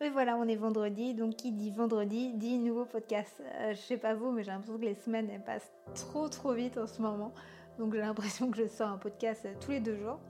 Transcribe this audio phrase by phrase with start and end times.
[0.00, 3.42] Et voilà, on est vendredi, donc qui dit vendredi dit nouveau podcast.
[3.42, 6.78] Euh, je sais pas vous, mais j'ai l'impression que les semaines passent trop trop vite
[6.78, 7.32] en ce moment.
[7.80, 10.20] Donc j'ai l'impression que je sors un podcast euh, tous les deux jours.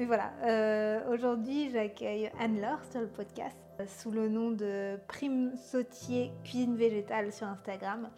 [0.00, 3.56] Mais voilà, euh, aujourd'hui j'accueille Anne-Laure sur le podcast
[3.86, 8.10] sous le nom de Prime Sautier Cuisine Végétale sur Instagram.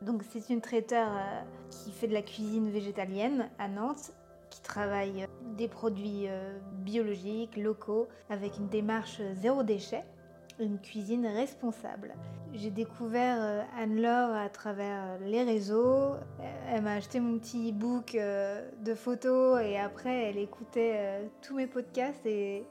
[0.00, 1.08] Donc c'est une traiteur
[1.70, 4.12] qui fait de la cuisine végétalienne à Nantes
[4.50, 6.26] qui travaille des produits
[6.80, 10.02] biologiques, locaux, avec une démarche zéro déchet
[10.58, 12.14] une cuisine responsable.
[12.54, 16.14] J'ai découvert euh, Anne-Laure à travers euh, les réseaux.
[16.68, 21.66] Elle m'a acheté mon petit e-book euh, de photos et après elle écoutait tous mes
[21.66, 22.64] podcasts et,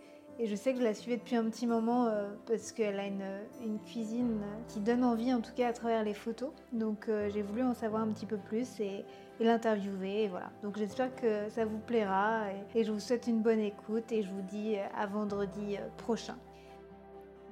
[0.44, 2.12] je sais que je la suivais depuis un petit moment
[2.48, 6.50] parce qu'elle a une, cuisine qui donne envie en tout cas à travers les photos.
[6.72, 9.06] Donc j'ai voulu en savoir un petit peu plus et,
[9.40, 10.50] l'interviewer voilà.
[10.64, 14.32] Donc j'espère que ça vous plaira et je vous souhaite une bonne écoute et je
[14.32, 16.38] vous dis à vendredi prochain.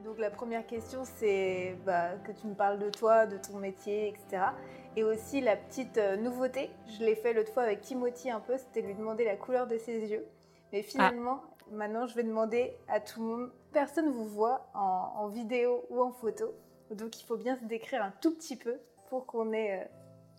[0.04, 4.08] Donc la première question, c'est bah, que tu me parles de toi, de ton métier,
[4.08, 4.44] etc.
[4.96, 8.58] Et aussi la petite euh, nouveauté, je l'ai fait l'autre fois avec Timothy un peu,
[8.58, 10.26] c'était lui demander la couleur de ses yeux.
[10.72, 15.86] Mais finalement, maintenant, je vais demander à tout le monde, personne vous voit en, vidéo
[15.90, 16.54] ou en photo.
[16.92, 19.86] Donc il faut bien se décrire un tout petit peu pour qu'on ait euh,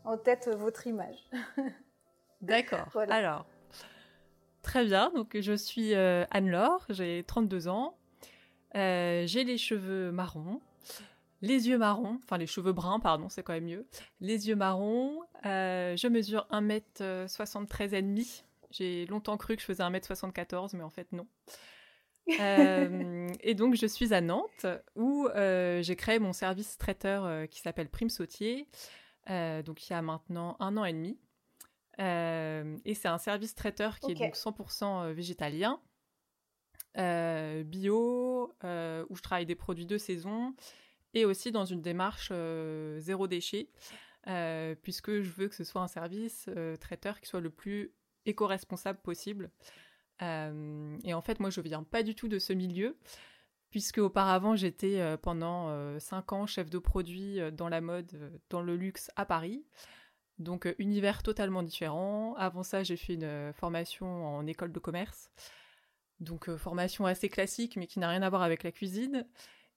[0.05, 1.29] en tête votre image.
[2.41, 2.89] D'accord.
[3.09, 3.45] Alors,
[4.63, 5.11] très bien.
[5.11, 8.00] Donc je suis euh, Anne-Laure, j'ai 32 ans.
[8.77, 10.61] Euh, j'ai les cheveux marrons,
[11.43, 13.87] les yeux marrons, enfin les cheveux bruns, pardon, c'est quand même mieux.
[14.21, 18.45] Les yeux marrons, euh, je mesure 1m73 et demi.
[18.71, 21.27] J'ai longtemps cru que je faisais 1m74, mais en fait non.
[22.39, 27.89] Euh, et donc je suis à Nantes où j'ai créé mon service traiteur qui s'appelle
[27.89, 28.69] Prime Sautier,
[29.27, 31.19] donc il y a maintenant un an et demi.
[31.99, 35.81] et c'est un service traiteur qui est donc 100% végétalien.
[36.99, 40.55] Euh, bio, euh, où je travaille des produits de saison,
[41.15, 43.69] et aussi dans une démarche euh, zéro déchet,
[44.83, 46.49] puisque je veux que ce soit un service
[46.81, 47.93] traiteur qui soit le plus
[48.27, 49.51] éco-responsable possible.
[50.21, 52.97] et en fait, moi, je viens pas du tout de ce milieu,
[53.71, 59.11] puisque auparavant, j'étais pendant 5 ans chef de produit dans la mode, dans le luxe
[59.17, 59.65] à Paris.
[60.39, 62.35] Donc, univers totalement différent.
[62.37, 65.31] Avant ça, j'ai fait une formation en école de commerce.
[66.21, 69.27] Donc euh, formation assez classique mais qui n'a rien à voir avec la cuisine.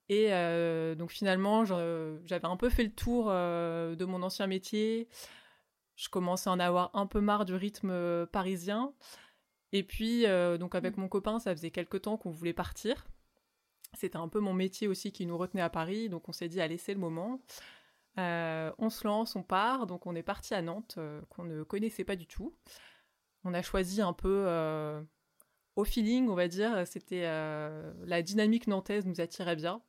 [0.09, 5.07] Et euh, donc finalement, j'avais un peu fait le tour euh, de mon ancien métier.
[5.95, 8.93] Je commençais à en avoir un peu marre du rythme parisien.
[9.71, 10.25] Et puis,
[10.59, 13.05] donc avec mon copain, ça faisait quelques temps qu'on voulait partir.
[13.93, 16.61] C'était un peu mon métier aussi qui nous retenait à Paris, donc on s'est dit,
[16.61, 17.41] allez, c'est le moment.
[18.17, 19.87] on se lance, on part.
[19.87, 20.99] Donc on est parti à Nantes,
[21.29, 22.55] qu'on ne connaissait pas du tout.
[23.45, 24.45] On a choisi un peu
[25.75, 29.81] au feeling, on va dire, c'était euh, la dynamique nantaise nous attirait bien,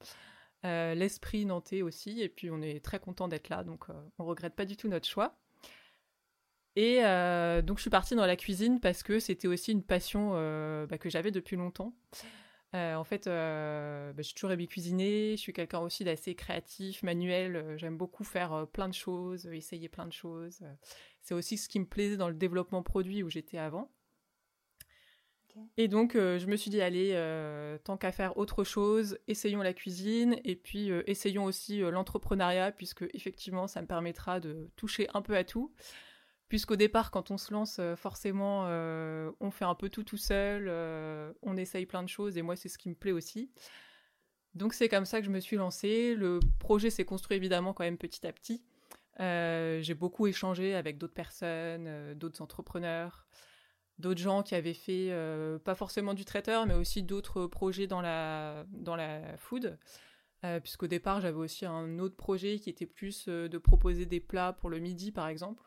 [0.65, 4.25] euh, l'esprit nantais aussi, et puis on est très content d'être là, donc euh, on
[4.25, 5.37] regrette pas du tout notre choix.
[6.77, 6.97] Et
[7.63, 10.31] donc je suis partie dans la cuisine parce que c'était aussi une passion
[10.89, 11.95] bah, que j'avais depuis longtemps.
[12.73, 15.37] en fait, bah, j'ai toujours aimé cuisiner.
[15.37, 17.77] Je suis quelqu'un aussi d'assez créatif, manuel.
[17.77, 20.65] J'aime beaucoup faire plein de choses, essayer plein de choses.
[21.23, 23.94] C'est aussi ce qui me plaisait dans le développement produit où j'étais avant.
[25.77, 29.63] Et donc, euh, je me suis dit, allez, euh, tant qu'à faire autre chose, essayons
[29.63, 35.09] la cuisine et puis euh, essayons aussi l'entrepreneuriat, puisque effectivement, ça me permettra de toucher
[35.15, 35.73] un peu à tout.
[36.49, 38.65] Puisqu'au départ, quand on se lance, forcément,
[39.41, 40.69] on fait un peu tout tout seul,
[41.43, 43.51] on essaye plein de choses et moi, c'est ce qui me plaît aussi.
[44.55, 46.15] Donc, c'est comme ça que je me suis lancée.
[46.15, 48.63] Le projet s'est construit évidemment quand même petit à petit.
[49.19, 53.27] J'ai beaucoup échangé avec d'autres personnes, d'autres entrepreneurs
[53.99, 58.01] d'autres gens qui avaient fait euh, pas forcément du traiteur, mais aussi d'autres projets dans
[58.01, 59.79] la, dans la food.
[60.45, 64.21] Euh, puisqu'au départ, j'avais aussi un autre projet qui était plus euh, de proposer des
[64.21, 65.63] plats pour le midi, par exemple.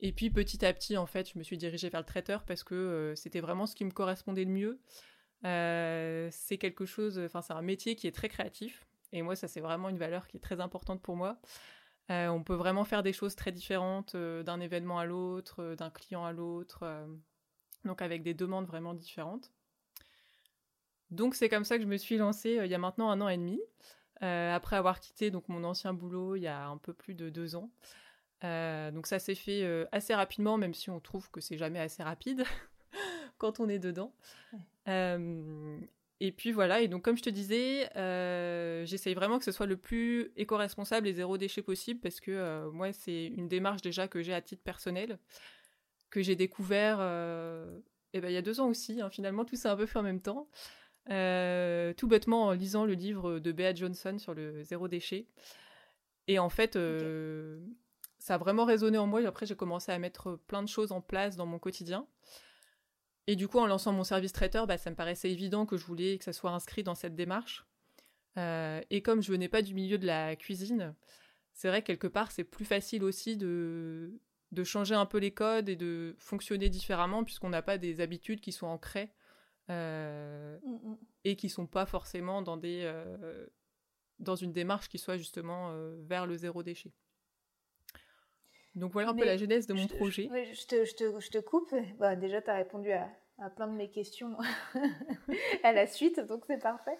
[0.00, 2.64] Et puis petit à petit, en fait, je me suis dirigée vers le traiteur parce
[2.64, 4.80] que c'était vraiment ce qui me correspondait le mieux.
[6.30, 8.86] c'est quelque chose, enfin, c'est un métier qui est très créatif.
[9.12, 11.38] Et moi, ça, c'est vraiment une valeur qui est très importante pour moi.
[12.08, 16.32] On peut vraiment faire des choses très différentes d'un événement à l'autre, d'un client à
[16.32, 16.84] l'autre,
[17.84, 19.52] donc avec des demandes vraiment différentes.
[21.10, 23.28] Donc c'est comme ça que je me suis lancée il y a maintenant un an
[23.28, 23.60] et demi,
[24.20, 27.56] après avoir quitté donc mon ancien boulot il y a un peu plus de deux
[27.56, 27.70] ans.
[28.42, 32.44] donc ça s'est fait assez rapidement, même si on trouve que c'est jamais assez rapide
[33.38, 34.12] quand on est dedans.
[36.20, 39.66] Et puis voilà, et donc comme je te disais, euh, j'essaye vraiment que ce soit
[39.66, 44.06] le plus éco-responsable et zéro déchet possible parce que euh, moi, c'est une démarche déjà
[44.06, 45.18] que j'ai à titre personnel,
[46.14, 47.80] que j'ai découvert euh,
[48.12, 49.00] eh ben, il y a deux ans aussi.
[49.00, 50.48] Hein, finalement, tout s'est un peu fait en même temps.
[51.06, 55.26] tout bêtement en lisant le livre de Bea Johnson sur le zéro déchet.
[56.28, 56.78] Et en fait,
[58.18, 59.20] ça a vraiment résonné en moi.
[59.20, 62.06] Et après, j'ai commencé à mettre plein de choses en place dans mon quotidien.
[63.26, 65.84] Et du coup, en lançant mon service traiteur, bah, ça me paraissait évident que je
[65.84, 67.66] voulais que ça soit inscrit dans cette démarche.
[68.36, 70.94] Euh, et comme je venais pas du milieu de la cuisine,
[71.52, 74.12] c'est vrai que quelque part, c'est plus facile aussi de,
[74.54, 78.40] de changer un peu les codes et de fonctionner différemment, puisqu'on n'a pas des habitudes
[78.40, 79.10] qui sont ancrées
[79.70, 80.96] euh, mm, mm.
[81.24, 83.46] et qui sont pas forcément dans, des, euh,
[84.18, 85.74] dans une démarche qui soit justement
[86.06, 86.92] vers le zéro déchet.
[88.74, 90.28] Donc voilà un peu la genèse de mon projet.
[90.52, 91.74] Je, te, je, te, je, te, coupe.
[91.98, 93.08] Bah, déjà, tu as répondu à,
[93.38, 94.36] à, plein de mes questions
[95.62, 96.98] à la suite, donc c'est parfait.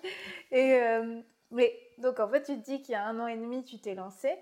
[0.53, 1.21] Et, euh,
[1.51, 3.81] mais donc en fait, tu te dis qu'il y a un an et demi, tu
[3.81, 4.33] t'es lancé.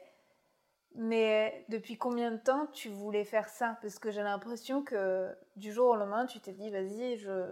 [0.95, 3.79] Mais depuis combien de temps tu voulais faire ça?
[3.81, 7.51] Parce que j'ai l'impression que du jour au lendemain, tu t'es dit, vas-y, je,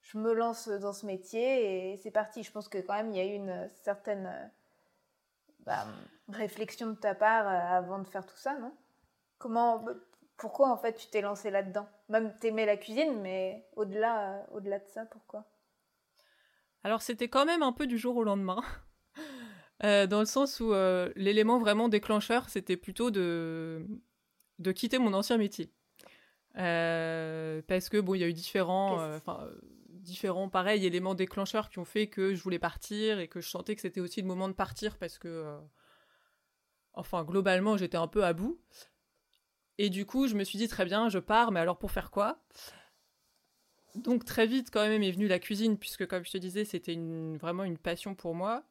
[0.00, 2.42] je me lance dans ce métier et c'est parti.
[2.42, 4.50] Je pense que quand même, il y a eu une certaine
[5.60, 5.86] bah,
[6.28, 8.74] réflexion de ta part euh, avant de faire tout ça, non?
[9.38, 9.84] Comment,
[10.36, 11.88] pourquoi en fait tu t'es lancé là-dedans?
[12.08, 15.44] Même t'aimais la cuisine, mais au-delà, euh, au-delà de ça, pourquoi?
[16.84, 18.62] Alors c'était quand même un peu du jour au lendemain,
[19.84, 23.86] euh, dans le sens où euh, l'élément vraiment déclencheur, c'était plutôt de
[24.58, 25.72] de quitter mon ancien métier,
[26.54, 29.18] parce que bon, il y a eu différents,
[29.88, 33.74] différents pareils éléments déclencheurs qui ont fait que je voulais partir et que je sentais
[33.74, 35.58] que c'était aussi le moment de partir parce que
[36.92, 38.60] enfin globalement j'étais un peu à bout.
[39.78, 42.10] Et du coup, je me suis dit très bien, je pars, mais alors pour faire
[42.10, 42.38] quoi?
[43.94, 46.96] Donc très vite, quand même, est venue la cuisine, puisque comme je te disais, c'était
[47.40, 48.62] vraiment une passion pour moi.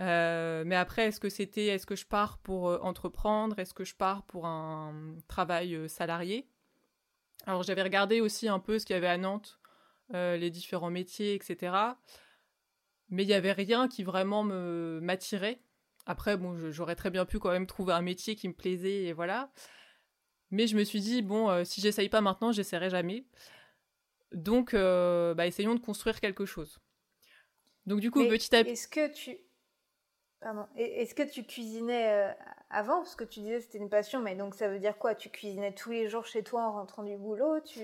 [0.00, 3.58] Euh, mais après, est-ce que c'était, est-ce que je pars pour euh, entreprendre?
[3.58, 6.48] Est-ce que je pars pour un travail euh, salarié?
[7.46, 9.60] Alors j'avais regardé aussi un peu ce qu'il y avait à Nantes,
[10.12, 11.74] les différents métiers, etc.
[13.10, 15.60] Mais il n'y avait rien qui vraiment me m'attirait.
[16.06, 19.12] Après, bon, j'aurais très bien pu quand même trouver un métier qui me plaisait et
[19.12, 19.52] voilà.
[20.50, 23.26] Mais je me suis dit, bon, si j'essaye pas maintenant, j'essaierai jamais.
[24.32, 26.78] Donc, bah, essayons de construire quelque chose.
[27.84, 28.72] Donc, du coup, petit à petit.
[28.72, 29.36] Est-ce que tu.
[30.44, 30.66] Pardon.
[30.76, 32.32] Est-ce que tu cuisinais euh,
[32.70, 32.98] avant?
[32.98, 35.16] Parce que tu disais que c'était une passion, mais donc ça veut dire quoi?
[35.16, 37.60] Tu cuisinais tous les jours chez toi en rentrant du boulot?
[37.60, 37.80] Tu.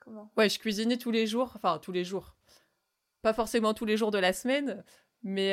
[0.00, 0.30] Comment?
[0.38, 1.52] Ouais, je cuisinais tous les jours.
[1.56, 2.36] Enfin, tous les jours.
[3.20, 4.84] Pas forcément tous les jours de la semaine,
[5.22, 5.50] mais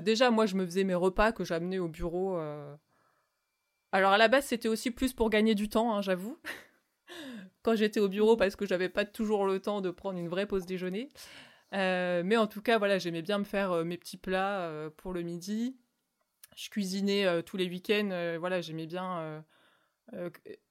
[0.02, 2.38] déjà, moi, je me faisais mes repas que j'amenais au bureau
[3.96, 6.38] alors à la base, c'était aussi plus pour gagner du temps, hein, j'avoue.
[7.62, 10.46] Quand j'étais au bureau, parce que j'avais pas toujours le temps de prendre une vraie
[10.46, 11.10] pause déjeuner.
[11.74, 14.90] Euh, mais en tout cas, voilà, j'aimais bien me faire euh, mes petits plats euh,
[14.90, 15.76] pour le midi.
[16.54, 18.36] Je cuisinais tous les week-ends.
[18.40, 19.44] voilà, j'aimais bien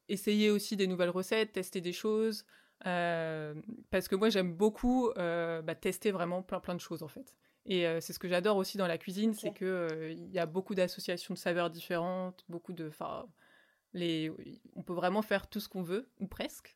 [0.07, 2.43] essayer aussi des nouvelles recettes, tester des choses.
[2.79, 7.35] parce que moi, j'aime beaucoup bah, tester vraiment plein plein de choses en fait.
[7.67, 10.73] Et c'est ce que j'adore aussi dans la cuisine, c'est que il y a beaucoup
[10.73, 12.89] d'associations de saveurs différentes, beaucoup de,
[13.93, 14.31] les,
[14.75, 16.75] on peut vraiment faire tout ce qu'on veut ou presque.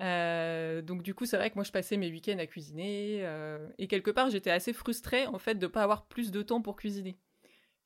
[0.00, 3.26] Euh, donc du coup, c'est vrai que moi je passais mes week-ends à cuisiner
[3.78, 6.76] et quelque part j'étais assez frustrée en fait de pas avoir plus de temps pour
[6.76, 7.18] cuisiner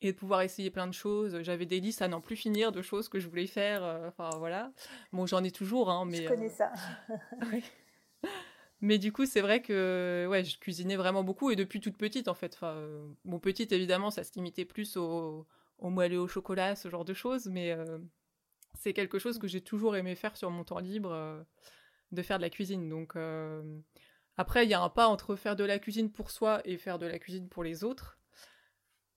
[0.00, 1.42] et de pouvoir essayer plein de choses.
[1.42, 3.82] J'avais des listes à n'en plus finir de choses que je voulais faire.
[4.06, 4.72] Enfin voilà.
[5.12, 6.24] Bon, j'en ai toujours, hein, mais.
[6.24, 6.72] Je connais ça.
[8.84, 12.28] Mais du coup, c'est vrai que ouais, je cuisinais vraiment beaucoup et depuis toute petite
[12.28, 12.52] en fait.
[12.52, 15.46] Enfin, euh, mon petite évidemment, ça se limitait plus au,
[15.78, 17.98] au moelleux au chocolat, ce genre de choses, mais euh,
[18.78, 21.42] c'est quelque chose que j'ai toujours aimé faire sur mon temps libre, euh,
[22.12, 22.88] de faire de la cuisine.
[22.88, 23.16] Donc
[24.36, 26.98] après, il y a un pas entre faire de la cuisine pour soi et faire
[26.98, 28.18] de la cuisine pour les autres.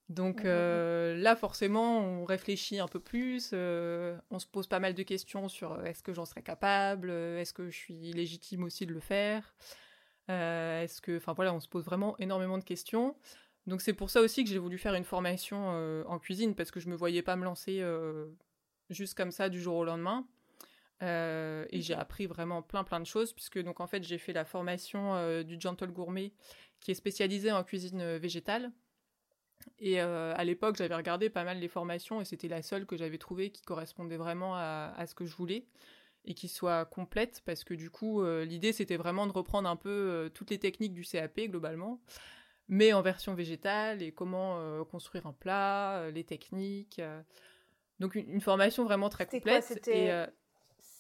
[0.10, 4.94] Donc euh, là, forcément, on réfléchit un peu plus, euh, on se pose pas mal
[4.94, 8.86] de questions sur euh, est-ce que j'en serais capable, est-ce que je suis légitime aussi
[8.86, 9.54] de le faire,
[10.30, 13.18] est-ce que, enfin voilà, on se pose vraiment énormément de questions.
[13.66, 15.68] Donc c'est pour ça aussi que j'ai voulu faire une formation
[16.08, 17.84] en cuisine parce que je me voyais pas me lancer
[18.90, 20.26] juste comme ça du jour au lendemain.
[21.02, 24.46] Et j'ai appris vraiment plein plein de choses puisque donc en fait j'ai fait la
[24.46, 26.34] formation du Gentle Gourmet
[26.80, 28.72] qui est spécialisée en cuisine végétale.
[29.80, 32.98] Et euh, à l'époque, j'avais regardé pas mal les formations et c'était la seule que
[32.98, 35.66] j'avais trouvée qui correspondait vraiment à, ce que je voulais
[36.26, 39.76] et qui soit complète parce que du coup, euh, l'idée c'était vraiment de reprendre un
[39.76, 42.02] peu euh, toutes les techniques du CAP globalement,
[42.68, 47.02] mais en version végétale et comment construire un plat, les techniques.
[48.00, 49.88] Donc une, formation vraiment très complète.
[49.88, 50.12] et,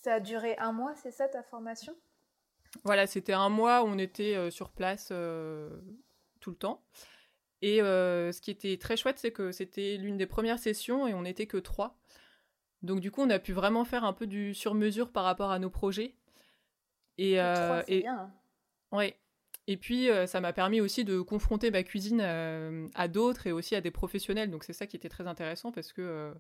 [0.07, 1.93] ça a duré un mois, c'est ça ta formation?
[2.85, 6.81] Voilà, c'était un mois où on était sur place tout le temps.
[7.61, 11.13] Et euh, ce qui était très chouette, c'est que c'était l'une des premières sessions et
[11.13, 11.99] on n'était que trois.
[12.83, 15.59] Donc du coup, on a pu vraiment faire un peu du sur-mesure par rapport à
[15.59, 16.15] nos projets.
[17.17, 18.01] Et, euh, et...
[18.01, 18.17] bien.
[18.17, 18.33] Hein.
[18.93, 19.19] Ouais.
[19.69, 23.81] Et puis, ça m'a permis aussi de confronter ma cuisine à d'autres et aussi à
[23.81, 24.51] des professionnels.
[24.51, 26.33] Donc, c'est ça qui était très intéressant parce que,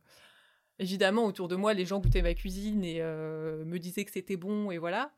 [0.79, 4.71] évidemment, autour de moi, les gens goûtaient ma cuisine et me disaient que c'était bon
[4.71, 5.13] et voilà.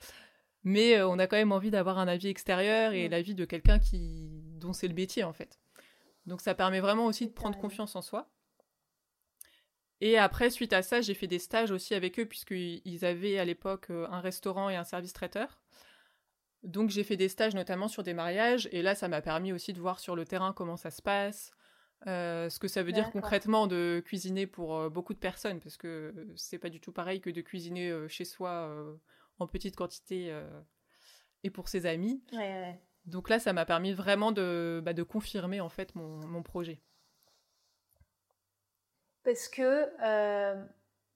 [0.64, 4.30] Mais on a quand même envie d'avoir un avis extérieur et l'avis de quelqu'un qui
[4.58, 5.60] dont c'est le métier, en fait.
[6.26, 8.30] Donc, ça permet vraiment aussi de prendre confiance en soi.
[10.02, 13.46] Et après, suite à ça, j'ai fait des stages aussi avec eux, puisqu'ils avaient à
[13.46, 15.60] l'époque euh, un restaurant et un service traiteur.
[16.64, 19.74] Donc j'ai fait des stages notamment sur des mariages, et là, ça m'a permis aussi
[19.74, 21.52] de voir sur le terrain comment ça se passe,
[22.08, 25.78] euh, ce que ça veut dire concrètement de cuisiner pour euh, beaucoup de personnes, parce
[25.78, 28.70] que c'est pas du tout pareil que de cuisiner chez soi
[29.40, 30.38] en petite quantité
[31.44, 32.24] et pour ses amis.
[33.06, 36.82] Donc là, ça m'a permis vraiment de, bah, de confirmer en fait mon, mon projet
[39.30, 40.56] parce que euh,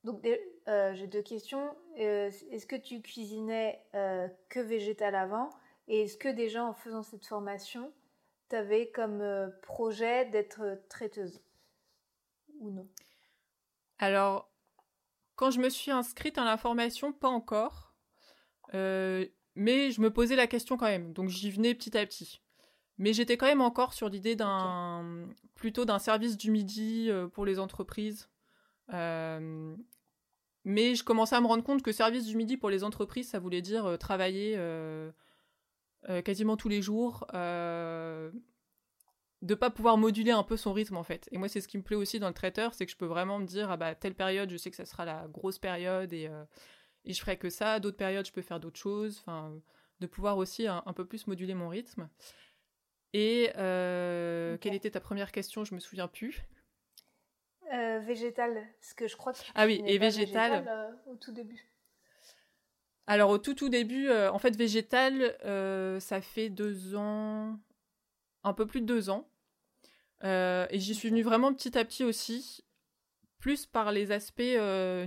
[0.03, 0.23] donc
[0.67, 1.75] euh, j'ai deux questions.
[1.99, 3.81] Euh, est-ce que tu cuisinais
[4.49, 5.49] que végétal avant?
[5.87, 7.91] Et est-ce que déjà en faisant cette formation,
[8.49, 11.41] tu avais comme projet d'être traiteuse
[12.59, 12.87] ou non?
[13.99, 14.51] Alors,
[15.35, 17.93] quand je me suis inscrite à la formation, pas encore.
[18.73, 22.43] mais je me posais la question quand même, donc j'y venais petit à petit.
[22.97, 27.45] Mais j'étais quand même encore sur l'idée d'un plutôt d'un service du midi euh, pour
[27.45, 28.29] les entreprises.
[28.93, 29.75] Euh,
[30.65, 33.39] mais je commençais à me rendre compte que service du midi pour les entreprises, ça
[33.39, 35.11] voulait dire euh,
[36.03, 38.31] travailler quasiment tous les jours, de
[39.55, 41.27] pas pouvoir moduler un peu son rythme en fait.
[41.31, 43.05] Et moi, c'est ce qui me plaît aussi dans le traiteur, c'est que je peux
[43.05, 46.13] vraiment me dire ah bah telle période, je sais que ça sera la grosse période
[46.13, 46.29] et
[47.05, 47.79] et je ferai que ça.
[47.79, 49.19] D'autres périodes, je peux faire d'autres choses.
[49.19, 49.59] Enfin,
[49.99, 52.09] de pouvoir aussi un, peu plus moduler mon rythme.
[53.13, 55.63] Et euh, quelle était ta première question?
[55.63, 56.43] Je me souviens plus.
[57.71, 61.69] Euh, végétal, ce que je crois que ah oui et végétal, euh, au tout début.
[63.07, 65.35] Alors au tout tout début, en fait végétal,
[65.99, 67.59] ça fait deux ans,
[68.43, 69.29] un peu plus de deux ans,
[70.23, 72.63] et j'y suis venue vraiment petit à petit aussi,
[73.39, 74.41] plus par les aspects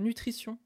[0.01, 0.59] nutrition,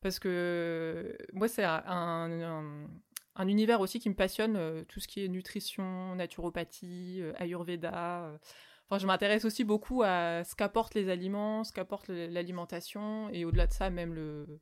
[0.00, 2.88] parce que moi c'est un,
[3.34, 8.24] un univers aussi qui me passionne, euh, tout ce qui est nutrition, naturopathie, euh, ayurveda.
[8.24, 8.38] Euh.
[8.88, 13.66] Enfin, je m'intéresse aussi beaucoup à ce qu'apportent les aliments, ce qu'apporte l'alimentation, et au-delà
[13.66, 14.60] de ça, même le,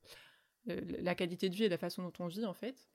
[0.66, 2.88] la qualité de vie et la façon dont on vit, en fait.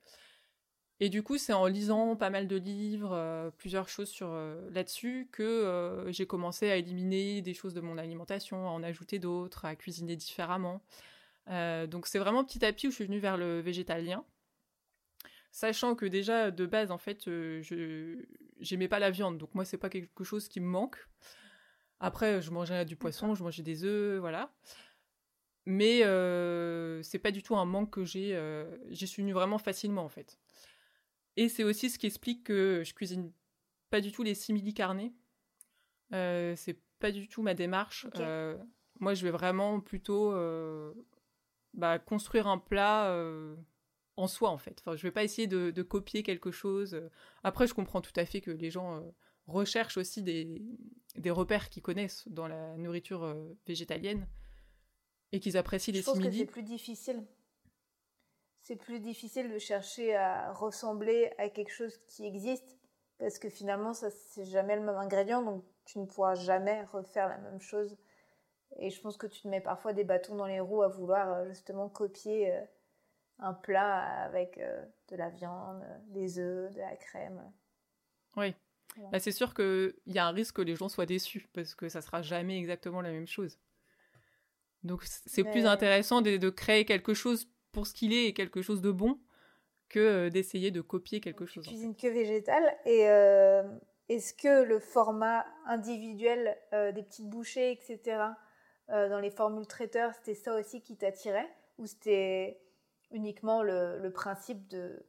[0.98, 4.32] Et du coup, c'est en lisant pas mal de livres, plusieurs choses sur
[4.70, 9.66] là-dessus, que j'ai commencé à éliminer des choses de mon alimentation, à en ajouter d'autres,
[9.66, 10.80] à cuisiner différemment.
[11.48, 14.24] donc c'est vraiment petit à petit où je suis venue vers le végétalien.
[15.56, 18.22] Sachant que déjà de base en fait euh, je
[18.60, 19.38] j'aimais pas la viande.
[19.38, 20.98] Donc moi c'est pas quelque chose qui me manque.
[21.98, 24.52] Après je mangeais du poisson je mangeais des œufs voilà
[25.66, 29.58] mais euh, c'est pas du tout un manque que j'ai euh, j'y suis venue vraiment
[29.58, 30.38] facilement en fait.
[31.36, 33.32] Et c'est aussi ce qui explique que je cuisine
[33.90, 35.12] pas du tout les simili carnés.
[36.10, 38.06] C'est pas du tout ma démarche.
[38.98, 40.32] Moi je vais vraiment plutôt
[41.74, 43.12] bah, construire un plat
[44.16, 44.80] en soi en fait.
[44.80, 47.00] Enfin, je vais pas essayer de, copier quelque chose.
[47.42, 49.00] Après, je comprends tout à fait que les gens euh,
[49.46, 50.60] recherchent aussi des,
[51.30, 54.26] repères qu'ils connaissent dans la nourriture euh, végétalienne
[55.32, 56.00] et qu'ils apprécient les.
[56.00, 57.24] Je pense que c'est plus difficile.
[58.60, 62.76] C'est plus difficile de chercher à ressembler à quelque chose qui existe
[63.18, 67.28] parce que finalement, ça c'est jamais le même ingrédient, donc tu ne pourras jamais refaire
[67.28, 67.96] la même chose.
[68.78, 71.32] Et je pense que tu te mets parfois des bâtons dans les roues à vouloir
[71.32, 72.52] euh, justement copier
[73.38, 77.42] un plat avec euh, de la viande, des œufs, de la crème.
[78.36, 78.54] Oui.
[79.12, 81.88] Bah, c'est sûr qu'il y a un risque que les gens soient déçus parce que
[81.88, 83.58] ça sera jamais exactement la même chose.
[84.86, 88.80] Donc c'est plus intéressant de, créer quelque chose pour ce qu'il est et quelque chose
[88.80, 89.18] de bon
[89.88, 91.64] que euh, d'essayer de copier quelque chose.
[91.64, 93.62] Tu cuisines que végétal et euh,
[94.08, 98.18] est-ce que le format individuel des petites bouchées, etc.,
[98.88, 102.60] dans les formules traiteurs, c'était ça aussi qui t'attirait ou c'était
[103.10, 105.04] uniquement le, principe de,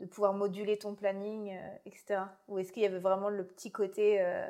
[0.00, 2.22] de, pouvoir moduler ton planning, euh, etc.
[2.48, 4.46] Ou est-ce qu'il y avait vraiment le petit côté euh,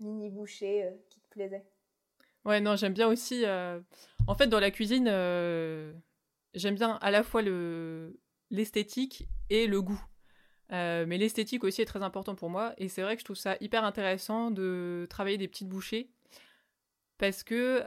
[0.00, 1.64] mini boucher euh, qui te plaisait?
[2.44, 3.44] Ouais, non, j'aime bien aussi.
[4.26, 5.06] En fait, dans la cuisine,
[6.54, 8.20] j'aime bien à la fois le
[8.50, 10.02] l'esthétique et le goût.
[10.70, 12.74] mais l'esthétique aussi est très important pour moi.
[12.78, 16.10] Et c'est vrai que je trouve ça hyper intéressant de travailler des petites bouchées.
[17.18, 17.82] Parce que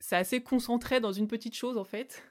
[0.00, 2.22] c'est assez concentré dans une petite chose, en fait.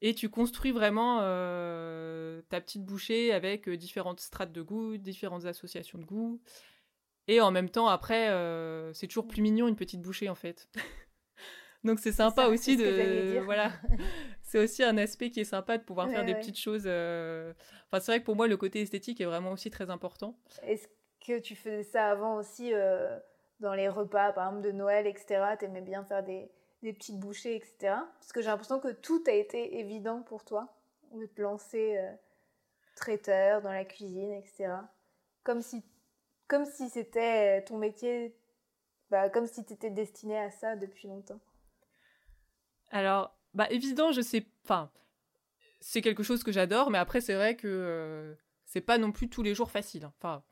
[0.00, 5.46] Et tu construis vraiment euh, ta petite bouchée avec euh, différentes strates de goût, différentes
[5.46, 6.42] associations de goût.
[7.26, 10.68] Et en même temps, après, euh, c'est toujours plus mignon une petite bouchée en fait.
[11.84, 13.70] Donc c'est sympa aussi de voilà
[14.54, 16.84] c'est aussi un aspect qui est sympa de pouvoir faire des petites choses.
[16.86, 17.52] Euh,
[17.90, 20.38] enfin, c'est vrai que pour moi, le côté esthétique est vraiment aussi très important.
[20.62, 20.86] Est-ce
[21.26, 23.18] que tu faisais ça avant aussi euh,
[23.58, 25.56] dans les repas, par exemple de Noël, etc.
[25.58, 26.48] Tu aimais bien faire des,
[26.82, 27.96] des, petites bouchées, etc.
[28.20, 30.72] Parce que j'ai l'impression que tout a été évident pour toi,
[31.12, 32.12] de te lancer euh,
[32.94, 34.68] traiteur dans la cuisine, etc.
[35.42, 35.82] Comme si,
[36.48, 38.36] comme si c'était ton métier,
[39.10, 41.40] bah, comme si tu étais destiné à ça depuis longtemps.
[42.90, 44.90] Alors, bah évident, je sais, enfin,
[45.80, 48.34] c'est quelque chose que j'adore, mais après c'est vrai que euh,
[48.64, 50.04] c'est pas non plus tous les jours facile.
[50.04, 50.12] Hein.
[50.18, 50.42] Enfin,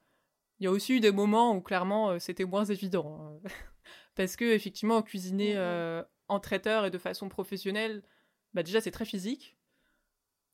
[0.59, 3.49] il y a aussi eu des moments où clairement euh, c'était moins évident, hein.
[4.15, 8.03] parce que effectivement cuisiner euh, en traiteur et de façon professionnelle,
[8.55, 9.57] bah déjà c'est très physique.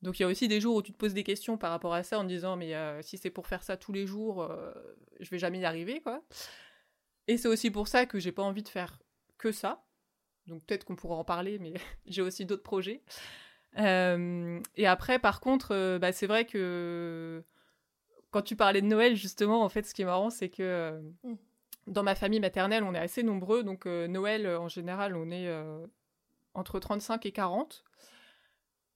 [0.01, 1.93] Donc il y a aussi des jours où tu te poses des questions par rapport
[1.93, 4.49] à ça en disant mais si c'est pour faire ça tous les jours,
[5.19, 6.23] je vais jamais y arriver quoi.
[7.27, 8.97] Et c'est aussi pour ça que j'ai pas envie de faire
[9.37, 9.83] que ça.
[10.47, 11.73] Donc peut-être qu'on pourra en parler, mais
[12.07, 13.03] j'ai aussi d'autres projets.
[13.77, 17.43] Euh, et après, par contre, euh, bah, c'est vrai que
[18.31, 21.01] quand tu parlais de Noël, justement, en fait, ce qui est marrant, c'est que euh,
[21.23, 21.35] mm.
[21.87, 23.63] dans ma famille maternelle, on est assez nombreux.
[23.63, 25.49] Donc Noël, en général, on est
[26.53, 27.83] entre 35 et 40.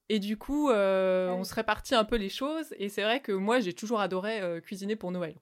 [0.10, 2.74] Et du coup, ah on se répartit un peu les choses.
[2.78, 5.36] Et c'est vrai que moi, j'ai toujours adoré cuisiner pour Noël.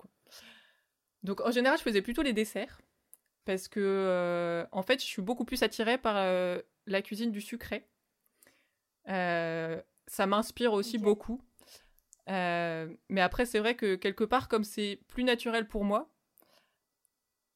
[1.23, 2.81] Donc en général, je faisais plutôt les desserts
[3.45, 7.41] parce que euh, en fait, je suis beaucoup plus attirée par euh, la cuisine du
[7.41, 7.87] sucré.
[9.09, 11.41] Euh, ça m'inspire aussi beaucoup.
[12.27, 16.09] mais après, c'est vrai que quelque part, comme c'est plus naturel pour moi,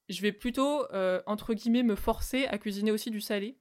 [0.09, 0.85] je vais plutôt,
[1.25, 3.57] entre guillemets, me forcer à cuisiner aussi du salé.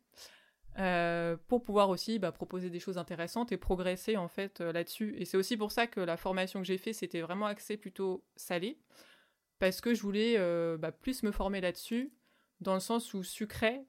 [1.47, 5.15] Pour pouvoir aussi bah, proposer des choses intéressantes et progresser en fait là-dessus.
[5.19, 8.25] Et c'est aussi pour ça que la formation que j'ai fait, c'était vraiment axé plutôt
[8.37, 8.79] salé
[9.59, 12.13] parce que je voulais euh, bah, plus me former là-dessus,
[12.61, 13.87] dans le sens où sucré,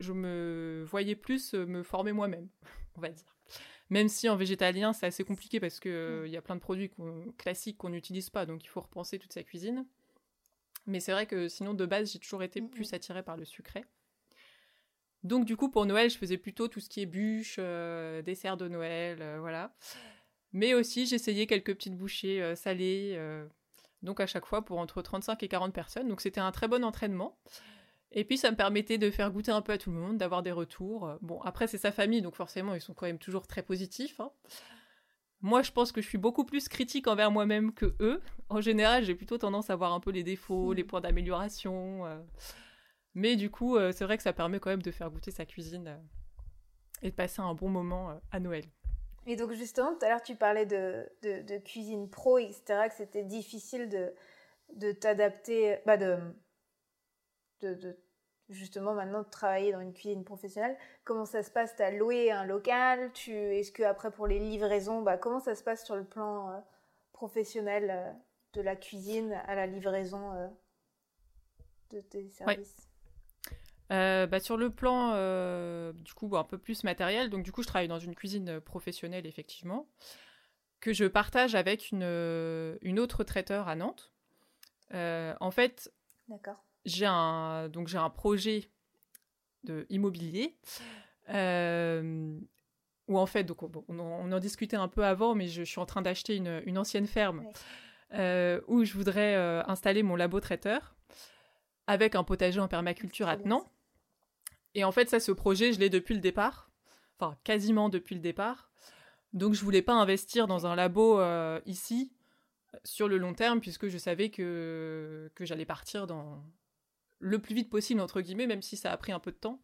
[0.00, 2.48] je me voyais plus euh, me former moi-même,
[2.96, 3.36] on va dire.
[3.90, 6.60] Même si en végétalien, c'est assez compliqué parce qu'il euh, il y a plein de
[6.60, 6.90] produits
[7.38, 9.86] classiques qu'on n'utilise pas, donc il faut repenser toute sa cuisine.
[10.86, 13.84] Mais c'est vrai que sinon, de base, j'ai toujours été plus attirée par le sucré.
[15.24, 17.58] Donc du coup, pour Noël, je faisais plutôt tout ce qui est bûches,
[18.24, 19.74] dessert de Noël, voilà.
[20.52, 23.20] Mais aussi, j'essayais quelques petites bouchées salées,
[24.02, 26.08] donc à chaque fois pour entre 35 et 40 personnes.
[26.08, 27.38] Donc c'était un très bon entraînement.
[28.12, 30.42] Et puis ça me permettait de faire goûter un peu à tout le monde, d'avoir
[30.42, 31.18] des retours.
[31.20, 34.18] Bon, après c'est sa famille, donc forcément ils sont quand même toujours très positifs.
[34.20, 34.30] Hein.
[35.42, 38.22] Moi je pense que je suis beaucoup plus critique envers moi-même que eux.
[38.48, 42.04] En général j'ai plutôt tendance à voir un peu les défauts, les points d'amélioration.
[43.18, 43.20] Euh.
[43.20, 45.44] Mais du coup euh, c'est vrai que ça permet quand même de faire goûter sa
[45.44, 45.96] cuisine euh,
[47.02, 48.64] et de passer un bon moment à Noël.
[49.26, 53.24] Et donc justement, tout à l'heure tu parlais de, de, cuisine pro, etc., que c'était
[53.24, 54.14] difficile de,
[54.74, 56.18] de t'adapter, bah de,
[57.60, 57.98] de,
[58.48, 60.76] justement maintenant de travailler dans une cuisine professionnelle.
[61.04, 61.76] Comment ça se passe?
[61.76, 63.12] Tu as loué un local?
[63.12, 66.50] Tu, Est-ce que après pour les livraisons, bah, comment ça se passe sur le plan
[66.50, 66.58] euh,
[67.12, 68.12] professionnel euh,
[68.54, 70.48] de la cuisine à la livraison euh,
[71.90, 72.87] de tes services?
[73.90, 77.62] Euh, bah, sur le plan euh, du coup un peu plus matériel, donc du coup
[77.62, 79.88] je travaille dans une cuisine professionnelle effectivement,
[80.80, 84.12] que je partage avec une, une autre traiteur à Nantes.
[84.94, 85.92] Euh, en fait,
[86.84, 88.70] j'ai un donc j'ai un projet
[89.64, 90.56] de immobilier
[93.08, 96.02] où en fait donc on, en discutait un peu avant, mais je, suis en train
[96.02, 97.42] d'acheter une, une, ancienne ferme
[98.12, 99.34] où je voudrais
[99.66, 100.94] installer mon labo traiteur
[101.86, 103.64] avec un potager en permaculture attenant.
[104.74, 106.70] Et en fait, ça, ce projet, je l'ai depuis le départ,
[107.18, 108.70] enfin quasiment depuis le départ.
[109.32, 112.12] Donc, je voulais pas investir dans un labo euh, ici
[112.84, 116.42] sur le long terme, puisque je savais que, que j'allais partir dans
[117.18, 119.60] le plus vite possible, entre guillemets, même si ça a pris un peu de temps.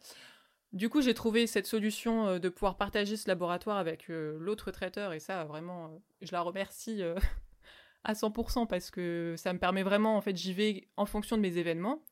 [0.73, 4.71] Du coup, j'ai trouvé cette solution euh, de pouvoir partager ce laboratoire avec euh, l'autre
[4.71, 7.03] traiteur, et ça, vraiment, je la remercie
[8.05, 11.43] à 100% parce que ça me permet vraiment, en fait, j'y vais en fonction de
[11.43, 12.03] mes événements.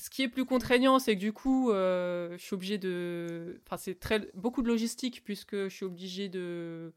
[0.00, 3.60] Ce qui est plus contraignant, c'est que du coup, euh, je suis obligée de.
[3.66, 6.94] Enfin, c'est très beaucoup de logistique puisque je suis obligée de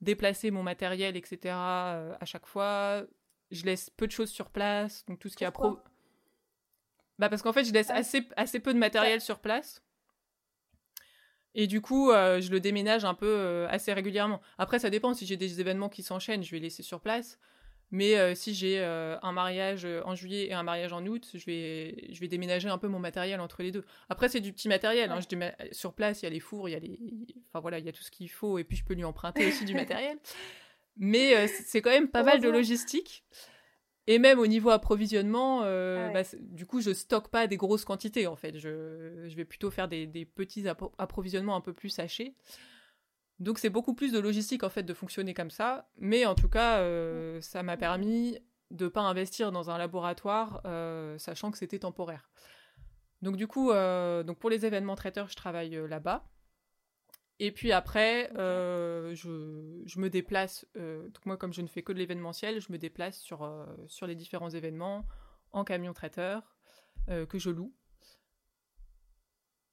[0.00, 1.38] déplacer mon matériel, etc.
[1.44, 3.04] Euh, à chaque fois.
[3.50, 5.78] Je laisse peu de choses sur place, donc tout ce qui est pro.
[7.18, 7.96] Bah parce qu'en fait, je laisse ah.
[7.96, 9.84] assez, assez peu de matériel sur place.
[11.54, 14.40] Et du coup, euh, je le déménage un peu assez régulièrement.
[14.56, 15.12] Après, ça dépend.
[15.12, 17.38] Si j'ai des événements qui s'enchaînent, je vais laisser sur place.
[17.92, 21.30] Mais euh, si j'ai euh, un mariage euh, en juillet et un mariage en août,
[21.34, 23.84] je vais, je vais déménager un peu mon matériel entre les deux.
[24.08, 25.10] Après, c'est du petit matériel.
[25.12, 25.20] Hein.
[25.20, 26.98] je sur place, il y a les fours, il y a les,
[27.48, 29.46] enfin voilà, il y a tout ce qu'il faut, et puis je peux lui emprunter
[29.46, 30.18] aussi du matériel.
[30.98, 33.22] Mais c'est quand même pas mal de logistique.
[34.08, 37.84] Et même au niveau approvisionnement, euh, ah bah, du coup, je stocke pas des grosses
[37.84, 38.56] quantités en fait.
[38.56, 42.34] Je, vais plutôt faire des, petits approvisionnements un peu plus sachés.
[43.38, 45.88] Donc c'est beaucoup plus de logistique en fait de fonctionner comme ça.
[45.98, 48.38] Mais en tout cas, euh, ça m'a permis
[48.70, 52.30] de pas investir dans un laboratoire, euh, sachant que c'était temporaire.
[53.22, 56.24] Donc du coup, donc pour les événements traiteurs, je travaille là-bas.
[57.38, 61.82] Et puis après, euh, je, je, me déplace, euh, donc moi comme je ne fais
[61.82, 65.06] que de l'événementiel, je me déplace sur, euh, sur les différents événements
[65.52, 66.54] en camion traiteur
[67.28, 67.72] que je loue.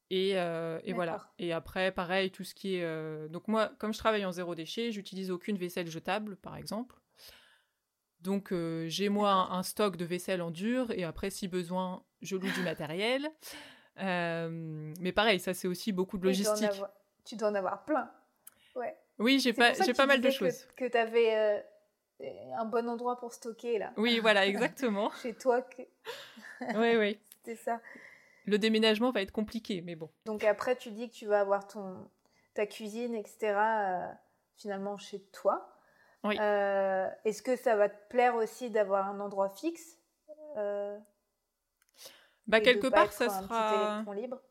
[0.10, 1.32] Et, et voilà.
[1.40, 3.30] Et après, pareil, tout ce qui est...
[3.30, 6.96] donc moi, comme je travaille en zéro déchet, j'utilise aucune vaisselle jetable, par exemple.
[8.22, 8.54] Donc
[8.88, 12.62] j'ai moi un, stock de vaisselle en dur, et après, si besoin, je loue du
[12.64, 13.28] matériel.
[13.98, 16.70] mais pareil, ça c'est aussi beaucoup de logistique
[17.26, 18.10] tu dois en avoir plein.
[18.76, 18.96] Ouais.
[19.20, 20.66] Oui, j'ai pas, j'ai pas mal de choses.
[20.76, 23.94] Que, tu avais euh, un bon endroit pour stocker là.
[23.98, 25.12] Oui, voilà, exactement.
[25.22, 25.62] Chez toi.
[25.62, 25.84] Que...
[26.76, 27.20] oui, oui.
[27.46, 27.82] C'était ça.
[28.46, 30.10] Le déménagement va être compliqué, mais bon.
[30.26, 32.10] Donc après, tu dis que tu vas avoir ton,
[32.54, 33.56] ta cuisine, etc.
[33.56, 34.08] Euh,
[34.58, 35.70] finalement chez toi.
[36.24, 36.38] Oui.
[36.40, 39.98] Euh, est-ce que ça va te plaire aussi d'avoir un endroit fixe
[42.48, 44.04] Bah quelque part, ça sera.
[44.14, 44.42] libre?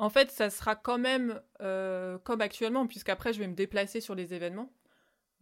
[0.00, 4.14] En fait, ça sera quand même euh, comme actuellement, puisqu'après, je vais me déplacer sur
[4.14, 4.72] les événements.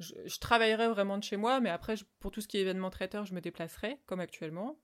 [0.01, 3.25] Je, travaillerai vraiment de chez moi, mais après, pour tout ce qui est événement traiteur,
[3.25, 4.77] je me déplacerai, comme actuellement.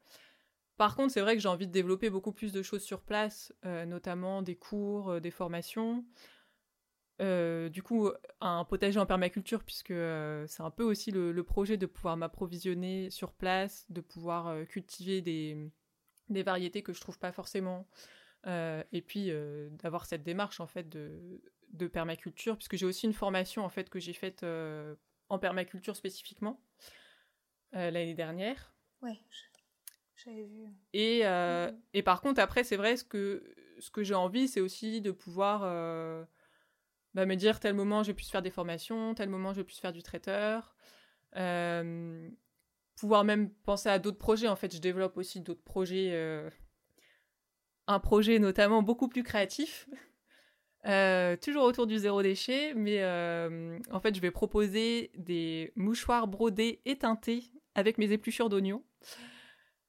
[0.76, 3.52] Par contre, c'est vrai que j'ai envie de développer beaucoup plus de choses sur place,
[3.64, 6.04] euh, notamment des cours, euh, des formations.
[7.20, 8.10] du coup,
[8.40, 9.94] un potager en permaculture, puisque
[10.46, 15.70] c'est un peu aussi le, projet de pouvoir m'approvisionner sur place, de pouvoir cultiver des,
[16.42, 17.86] variétés que je trouve pas forcément,
[18.46, 21.40] euh, et puis euh, d'avoir cette démarche en fait de,
[21.92, 24.94] permaculture, puisque j'ai aussi une formation en fait que j'ai faite euh,
[25.28, 26.60] en permaculture spécifiquement
[27.72, 28.72] l'année dernière.
[29.02, 29.18] Ouais,
[30.24, 30.66] j'avais vu.
[30.92, 31.22] Et,
[31.92, 33.42] et, par contre, après, c'est vrai, ce que,
[33.78, 35.60] ce que j'ai envie, c'est aussi de pouvoir
[37.14, 39.64] bah, me dire tel moment je vais plus faire des formations, tel moment je vais
[39.64, 40.74] plus faire du traiteur.
[42.96, 44.48] pouvoir même penser à d'autres projets.
[44.48, 46.12] En fait, je développe aussi d'autres projets
[47.86, 49.88] un projet notamment beaucoup plus créatif,
[50.86, 56.26] euh, toujours autour du zéro déchet, mais euh, en fait je vais proposer des mouchoirs
[56.26, 58.82] brodés et teintés avec mes épluchures d'oignons.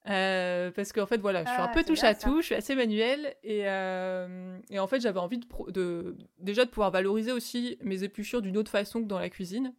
[0.08, 2.56] Euh, parce qu'en fait voilà, je suis un ah, peu touche à tout, je suis
[2.56, 7.78] assez manuelle et, et en fait j'avais envie de, de, déjà de pouvoir valoriser aussi
[7.82, 9.74] mes épluchures d'une autre façon que dans la cuisine.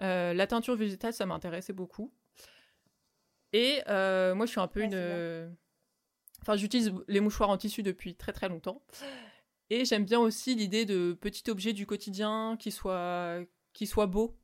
[0.00, 2.12] la teinture végétale ça m'intéressait beaucoup.
[3.52, 5.54] Et moi je suis un peu une
[6.44, 8.82] Enfin, j'utilise les mouchoirs en tissu depuis très très longtemps.
[9.70, 13.38] Et j'aime bien aussi l'idée de petits objets du quotidien qui soient,
[13.72, 14.36] qui soient beaux.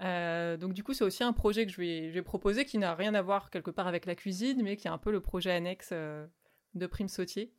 [0.00, 2.78] Euh, donc du coup, c'est aussi un projet que je vais, je vais proposer qui
[2.78, 5.20] n'a rien à voir quelque part avec la cuisine, mais qui est un peu le
[5.20, 6.26] projet annexe euh,
[6.74, 7.52] de Prime Sautier.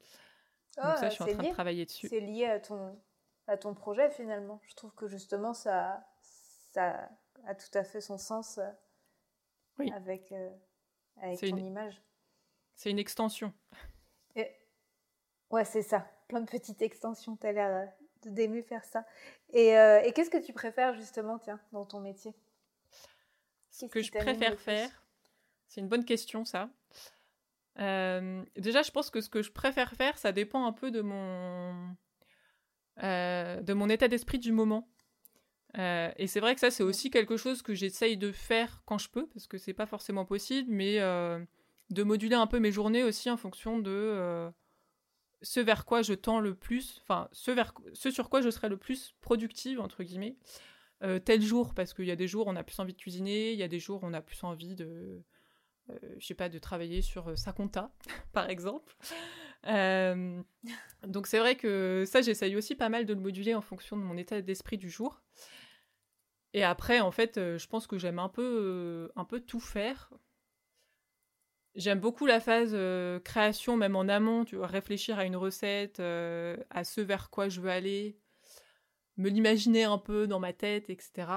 [0.77, 2.07] donc ça, je suis en train de travailler dessus.
[2.09, 2.99] C'est lié à ton,
[3.47, 4.59] à ton projet finalement.
[4.63, 6.05] Je trouve que justement, ça,
[6.73, 7.09] ça
[7.47, 10.33] a tout à fait son sens euh, avec,
[11.21, 12.01] avec ton image.
[12.75, 13.53] C'est une extension.
[15.51, 16.05] Ouais, c'est ça.
[16.27, 17.37] Plein de petites extensions.
[17.37, 17.93] Tu as l'air
[18.25, 19.05] d'aimer faire ça.
[19.53, 22.33] Et, euh, et qu'est-ce que tu préfères justement, tiens, dans ton métier?
[23.71, 24.89] Ce que je préfère faire,
[25.67, 26.69] c'est une bonne question, ça.
[27.79, 31.01] Euh, déjà, je pense que ce que je préfère faire, ça dépend un peu de
[31.01, 31.95] mon,
[32.97, 34.87] de mon état d'esprit du moment.
[35.77, 39.09] et c'est vrai que ça, c'est aussi quelque chose que j'essaye de faire quand je
[39.09, 41.01] peux, parce que c'est pas forcément possible, mais
[41.89, 44.49] de moduler un peu mes journées aussi en fonction de euh,
[45.45, 48.67] ce vers quoi je tends le plus, enfin ce, vers, ce sur quoi je serai
[48.67, 50.35] le plus productive, entre guillemets.
[51.03, 52.97] Euh, tel jour, parce qu'il y a des jours où on a plus envie de
[52.97, 55.21] cuisiner, il y a des jours où on a plus envie de,
[55.89, 57.91] euh, je sais pas, de travailler sur sa compta,
[58.33, 58.95] par exemple.
[59.63, 64.01] donc c'est vrai que ça, j'essaye aussi pas mal de le moduler en fonction de
[64.01, 65.21] mon état d'esprit du jour.
[66.53, 70.09] Et après, en fait, je pense que j'aime un peu, un peu tout faire.
[71.75, 75.99] J'aime beaucoup la phase euh, création, même en amont, tu vois, réfléchir à une recette,
[75.99, 78.17] euh, à ce vers quoi je veux aller,
[79.17, 81.27] me l'imaginer un peu dans ma tête, etc.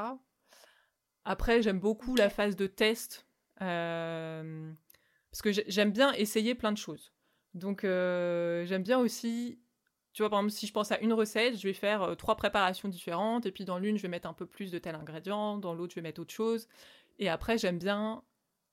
[1.25, 3.27] Après, j'aime beaucoup la phase de test,
[3.63, 4.73] euh,
[5.33, 7.13] parce que j'aime bien essayer plein de choses.
[7.55, 9.59] Donc, j'aime bien aussi,
[10.13, 12.89] tu vois, par exemple, si je pense à une recette, je vais faire trois préparations
[12.89, 15.75] différentes, et puis dans l'une, je vais mettre un peu plus de tel ingrédient, dans
[15.75, 16.69] l'autre, je vais mettre autre chose.
[17.19, 18.23] Et après, j'aime bien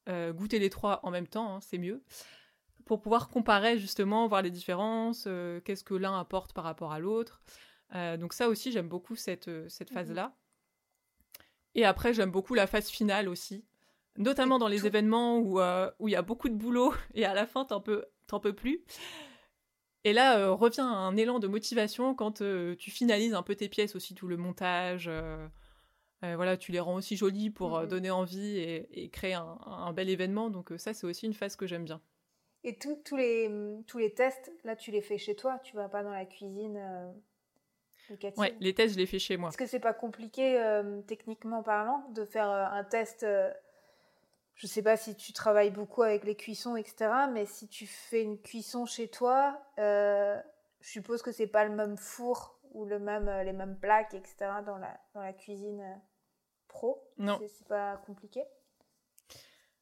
[0.08, 2.04] euh, goûter les trois en même temps, hein, c'est mieux,
[2.86, 7.00] pour pouvoir comparer justement, voir les différences, euh, qu'est-ce que l'un apporte par rapport à
[7.00, 7.42] l'autre.
[7.96, 9.96] Euh, donc ça aussi, j'aime beaucoup cette, cette mhm.
[9.96, 10.36] phase-là.
[11.74, 13.66] Et après, j'aime beaucoup la phase finale aussi,
[14.18, 15.60] notamment dans les événements où
[16.00, 18.54] où il y a beaucoup de boulot et à la fin t'en peux t'en peux
[18.54, 18.84] plus.
[20.04, 22.44] Et là revient un élan de motivation quand
[22.78, 25.10] tu finalises un peu tes pièces aussi tout le montage.
[26.36, 30.50] Voilà, tu les rends aussi jolies pour mmh donner envie et, créer un, bel événement.
[30.50, 32.02] Donc ça, c'est aussi une phase que j'aime bien.
[32.66, 35.88] Et tous les, mmh, tous les tests, là, tu les fais chez toi Tu vas
[35.88, 37.12] pas dans la cuisine euh,
[38.38, 39.50] Ouais, les tests, je les fais chez moi.
[39.50, 43.24] Est-ce que c'est pas compliqué, euh, techniquement parlant, de faire euh, un test
[44.56, 47.12] Je sais pas si tu travailles beaucoup avec les cuissons, etc.
[47.32, 50.42] Mais si tu fais une cuisson chez toi, je
[50.82, 54.36] suppose que c'est pas le même four ou le même, les mêmes plaques, etc.
[54.66, 55.84] dans la, dans la cuisine
[56.76, 57.02] pro.
[57.18, 57.40] Non.
[57.48, 58.44] C'est pas compliqué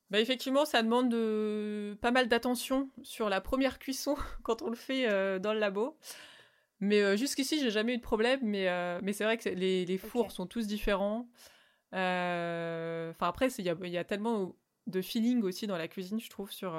[0.09, 1.97] bah effectivement, ça demande de...
[1.99, 5.97] pas mal d'attention sur la première cuisson quand on le fait euh, dans le labo.
[6.79, 8.39] Mais euh, jusqu'ici, j'ai jamais eu de problème.
[8.43, 11.27] Mais, euh, mais c'est vrai que les, les fours sont tous différents.
[11.93, 16.29] Enfin, après, il y a, y a, tellement de feeling aussi dans la cuisine, je
[16.29, 16.77] trouve, sur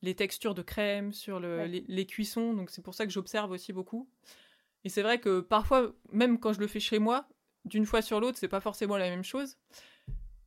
[0.00, 2.54] les textures de crème, sur le, les, les, cuissons.
[2.54, 4.08] Donc, c'est pour ça que j'observe aussi beaucoup.
[4.84, 7.28] Et c'est vrai que parfois, même quand je le fais chez moi,
[7.68, 9.56] d'une fois sur l'autre, c'est pas forcément la même chose.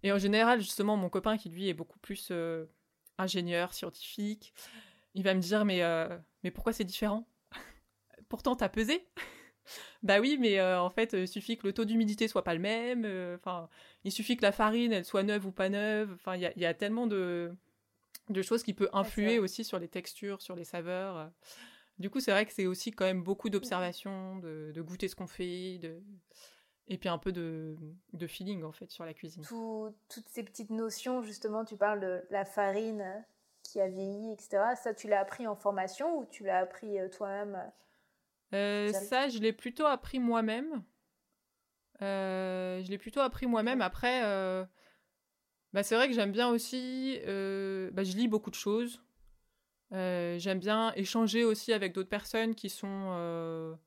[0.04, 2.66] Et en général, justement, mon copain qui lui est beaucoup plus euh,
[3.18, 4.54] ingénieur, scientifique,
[5.14, 7.28] il va me dire mais, euh, mais pourquoi c'est différent?
[8.30, 9.06] Pourtant, t'as pesé?
[10.04, 12.60] Bah oui, mais euh, en fait, il suffit que le taux d'humidité soit pas le
[12.60, 13.06] même.
[13.36, 13.70] Enfin,
[14.04, 16.12] il suffit que la farine, elle soit neuve ou pas neuve.
[16.16, 17.52] Enfin, il y a, tellement de,
[18.30, 21.32] de choses qui peuvent influer aussi sur les textures, sur les saveurs.
[22.00, 25.16] Du coup, c'est vrai que c'est aussi quand même beaucoup d'observation, de, de, goûter ce
[25.16, 26.02] qu'on fait, de,
[26.92, 27.78] et puis un peu de,
[28.12, 29.44] de, feeling en fait sur la cuisine.
[29.46, 33.26] toutes ces petites notions, justement, tu parles de la farine
[33.64, 34.76] qui a vieilli, etc.
[34.76, 37.72] Ça, tu l'as appris en formation ou tu l'as appris euh, toi-même
[38.54, 40.84] euh, Ça, je l'ai plutôt appris moi-même.
[42.02, 43.82] Euh, je l'ai plutôt appris moi-même.
[43.82, 44.22] Après,
[45.72, 47.20] bah, c'est vrai que j'aime bien aussi.
[47.26, 49.02] Bah, je lis beaucoup de choses.
[49.92, 53.78] j'aime bien échanger aussi avec d'autres personnes qui sont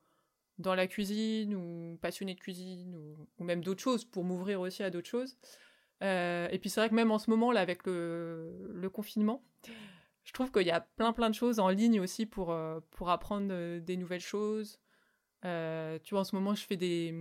[0.58, 2.94] dans la cuisine ou passionné de cuisine
[3.38, 5.36] ou, même d'autres choses pour m'ouvrir aussi à d'autres choses.
[6.02, 9.42] Euh, et puis c'est vrai que même en ce moment là avec le, confinement,
[10.24, 13.10] je trouve qu'il y a plein plein de choses en ligne aussi pour, euh, pour
[13.10, 14.78] apprendre euh, des nouvelles choses.
[15.42, 17.14] tu vois en ce moment je fais des,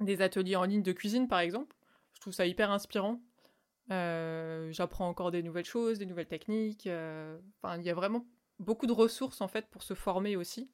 [0.00, 1.76] des ateliers en ligne de cuisine par exemple.
[2.14, 3.20] Je trouve ça hyper inspirant.
[3.90, 6.88] J'apprends encore des nouvelles choses, des nouvelles techniques.
[7.62, 8.26] Enfin il y a vraiment
[8.58, 10.70] beaucoup de ressources en fait pour se former aussi.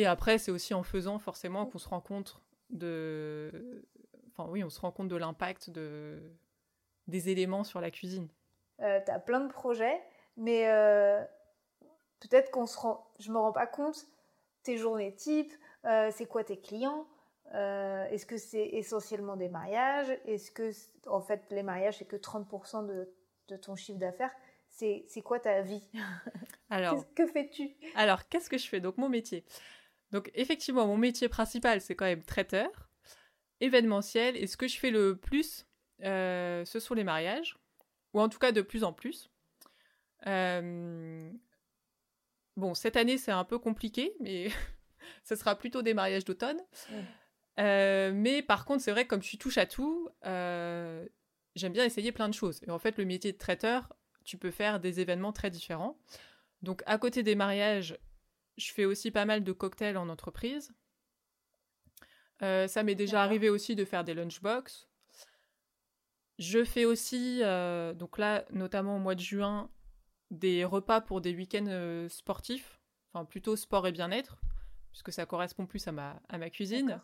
[0.00, 3.84] Et après, c'est aussi en faisant forcément qu'on se rend compte de.
[4.28, 6.22] Enfin, oui, on se rend compte de l'impact de...
[7.06, 8.26] des éléments sur la cuisine.
[8.80, 10.00] Euh, tu as plein de projets,
[10.38, 11.22] mais euh,
[12.20, 13.12] peut-être qu'on se rend.
[13.18, 14.06] Je me rends pas compte.
[14.62, 15.52] Tes journées type,
[15.84, 17.06] euh, c'est quoi tes clients
[17.52, 20.70] Est-ce que c'est essentiellement des mariages Est-ce que,
[21.08, 23.12] en fait, les mariages, c'est que 30% de,
[23.48, 24.32] de ton chiffre d'affaires
[24.70, 25.82] c'est, quoi ta vie?
[26.70, 27.70] Alors, que fais-tu?
[27.96, 28.80] Alors, qu'est-ce que je fais?
[28.80, 29.44] Donc, mon métier.
[30.12, 32.88] Donc effectivement, mon métier principal, c'est quand même traiteur,
[33.60, 35.66] événementiel, et ce que je fais le plus,
[36.02, 37.56] euh, ce sont les mariages,
[38.12, 39.30] ou en tout cas de plus en plus.
[40.26, 41.30] Euh,
[42.56, 44.48] bon, cette année, c'est un peu compliqué, mais
[45.24, 46.60] ce sera plutôt des mariages d'automne.
[47.58, 51.84] Euh, mais par contre, c'est vrai que comme je suis touche à tout, j'aime bien
[51.84, 52.60] essayer plein de choses.
[52.66, 53.92] Et en fait, le métier de traiteur,
[54.24, 55.98] tu peux faire des événements très différents.
[56.62, 57.98] Donc, à côté des mariages,
[58.60, 60.72] je fais aussi pas mal de cocktails en entreprise.
[62.42, 64.88] Euh, ça m'est déjà arrivé aussi de faire des lunchbox.
[66.38, 69.70] Je fais aussi, euh, donc là, notamment au mois de juin,
[70.30, 72.80] des repas pour des week-ends euh, sportifs,
[73.12, 74.40] enfin plutôt sport et bien-être,
[74.90, 77.00] puisque ça correspond plus à ma, à ma cuisine.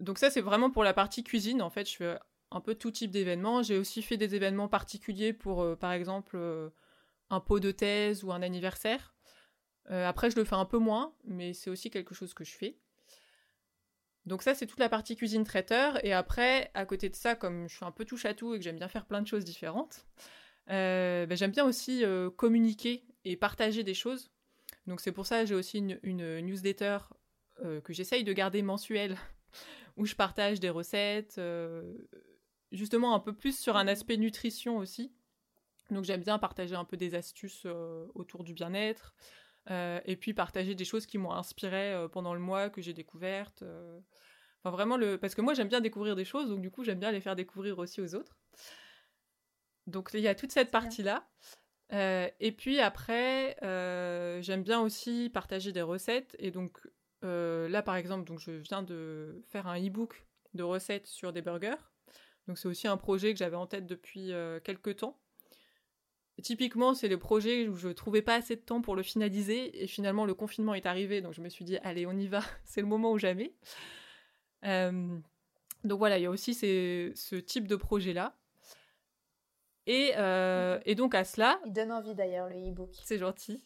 [0.00, 1.62] donc ça, c'est vraiment pour la partie cuisine.
[1.62, 2.18] En fait, je fais
[2.50, 3.62] un peu tout type d'événements.
[3.62, 6.36] J'ai aussi fait des événements particuliers pour, par exemple,
[7.30, 9.14] un pot de thèse ou un anniversaire.
[9.90, 12.56] Euh, après, je le fais un peu moins, mais c'est aussi quelque chose que je
[12.56, 12.78] fais.
[14.24, 16.04] Donc ça, c'est toute la partie cuisine traiteur.
[16.04, 18.58] Et après, à côté de ça, comme je suis un peu touche à tout et
[18.58, 20.06] que j'aime bien faire plein de choses différentes,
[20.70, 24.32] euh, ben, j'aime bien aussi euh, communiquer et partager des choses.
[24.86, 26.98] Donc c'est pour ça que j'ai aussi une, newsletter
[27.82, 29.16] que j'essaye de garder mensuelle,
[29.96, 31.40] où je partage des recettes,
[32.70, 35.15] justement un peu plus sur un aspect nutrition aussi.
[35.90, 39.14] Donc j'aime bien partager un peu des astuces euh, autour du bien-être
[39.70, 42.92] euh, et puis partager des choses qui m'ont inspiré euh, pendant le mois que j'ai
[42.92, 43.62] découvertes.
[44.60, 46.98] Enfin vraiment le parce que moi j'aime bien découvrir des choses donc du coup j'aime
[46.98, 48.36] bien les faire découvrir aussi aux autres.
[49.86, 51.28] Donc il y a toute cette partie là.
[51.92, 53.56] et puis après
[54.42, 56.80] j'aime bien aussi partager des recettes et donc
[57.22, 61.76] là par exemple donc je viens de faire un e-book de recettes sur des burgers.
[62.48, 64.32] Donc c'est aussi un projet que j'avais en tête depuis
[64.64, 65.16] quelques temps.
[66.42, 69.86] Typiquement, c'est le projet où je trouvais pas assez de temps pour le finaliser et
[69.86, 72.80] finalement le confinement est arrivé, donc je me suis dit allez on y va, c'est
[72.80, 73.52] le moment ou jamais.
[74.62, 78.36] donc voilà, il y a aussi ce type de projet là.
[79.88, 81.60] Euh, et, donc à cela...
[81.66, 82.90] Il donne envie d'ailleurs le e-book.
[83.04, 83.62] C'est gentil.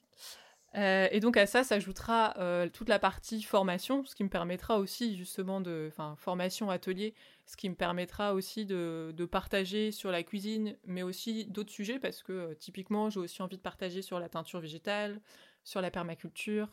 [0.76, 4.78] Euh, et donc à ça s'ajoutera euh, toute la partie formation, ce qui me permettra
[4.78, 7.14] aussi justement de, enfin formation atelier,
[7.46, 11.98] ce qui me permettra aussi de, de partager sur la cuisine, mais aussi d'autres sujets
[11.98, 15.20] parce que typiquement j'ai aussi envie de partager sur la teinture végétale,
[15.64, 16.68] sur la permaculture,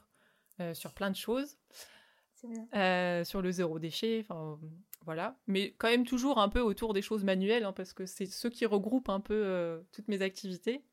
[0.74, 1.58] sur plein de choses,
[2.44, 4.60] sur le zéro déchet, enfin
[5.08, 5.38] voilà.
[5.48, 8.50] Mais quand même toujours un peu autour des choses manuelles, hein, parce que c'est ce
[8.50, 10.84] qui regroupe un peu euh, toutes mes activités.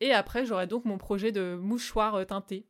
[0.00, 2.66] Et après, j'aurai donc mon projet de mouchoir euh, teinté.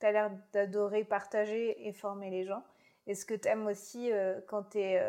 [0.00, 2.64] Tu as l'air d'adorer partager et former les gens.
[3.06, 5.02] Est-ce que tu aimes aussi euh, quand tu es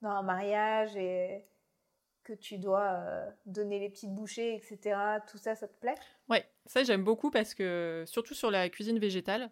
[0.00, 1.44] dans un mariage et
[2.24, 3.04] que tu dois
[3.46, 4.96] donner les petites bouchées, etc.
[5.28, 5.94] Tout ça, ça te plaît?
[6.28, 9.50] Ouais, ça j'aime beaucoup parce que, surtout sur la cuisine végétale,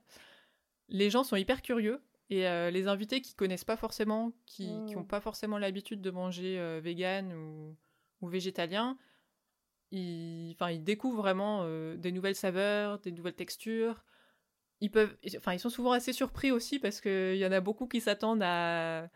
[0.88, 5.00] les gens sont hyper curieux et euh, les invités qui connaissent pas forcément, qui n'ont
[5.00, 5.06] mmh.
[5.06, 7.76] pas forcément l'habitude de manger euh, vegan ou,
[8.20, 8.96] ou, végétalien,
[9.92, 14.04] ils, ils découvrent vraiment euh, des nouvelles saveurs, des nouvelles textures.
[14.80, 17.86] Ils, peuvent, enfin, ils sont souvent assez surpris aussi parce qu'il y en a beaucoup
[17.86, 19.08] qui s'attendent à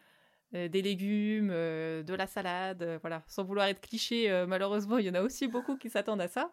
[0.53, 3.25] des légumes, de la salade, voilà.
[3.27, 6.53] Sans vouloir être cliché, malheureusement, il y en a aussi beaucoup qui s'attendent à ça.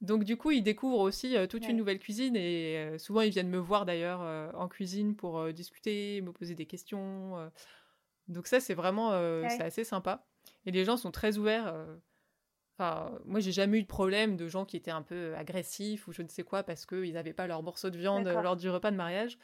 [0.00, 3.30] Donc du coup, ils découvrent aussi euh, toute une nouvelle cuisine et euh, souvent ils
[3.30, 7.50] viennent me voir d'ailleurs euh, en cuisine pour discuter, me poser des questions.
[8.28, 9.10] Donc ça, c'est vraiment
[9.48, 10.26] c'est assez sympa.
[10.64, 11.74] Et les gens sont très ouverts.
[12.80, 16.12] Enfin, moi, j'ai jamais eu de problème de gens qui étaient un peu agressifs ou
[16.12, 18.90] je ne sais quoi parce qu'ils n'avaient pas leur morceau de viande lors du repas
[18.90, 19.38] de mariage.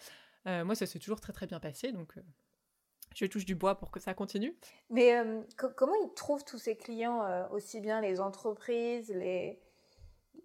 [0.46, 2.14] moi, ça s'est toujours très très bien passé, donc
[3.14, 4.56] je touche du bois pour que ça continue.
[4.88, 5.14] Mais
[5.56, 9.60] comment ils trouvent tous ces clients, aussi bien les entreprises, les,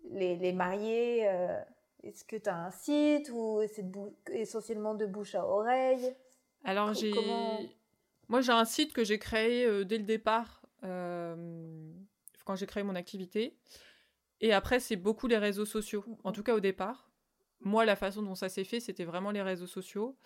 [0.09, 1.59] les, mariés euh,
[2.03, 3.85] Est-ce que tu as un site ou c'est
[4.31, 6.13] essentiellement de bouche à oreille?
[6.63, 7.13] Alors, j'ai.
[8.27, 11.91] Moi, j'ai un site que j'ai créé euh, dès le départ, euh,
[12.45, 13.57] quand j'ai créé mon activité.
[14.39, 16.03] Et après, c'est beaucoup les réseaux sociaux.
[16.23, 17.09] En tout cas, au départ.
[17.59, 20.17] Moi, la façon dont ça s'est fait, c'était vraiment les réseaux sociaux.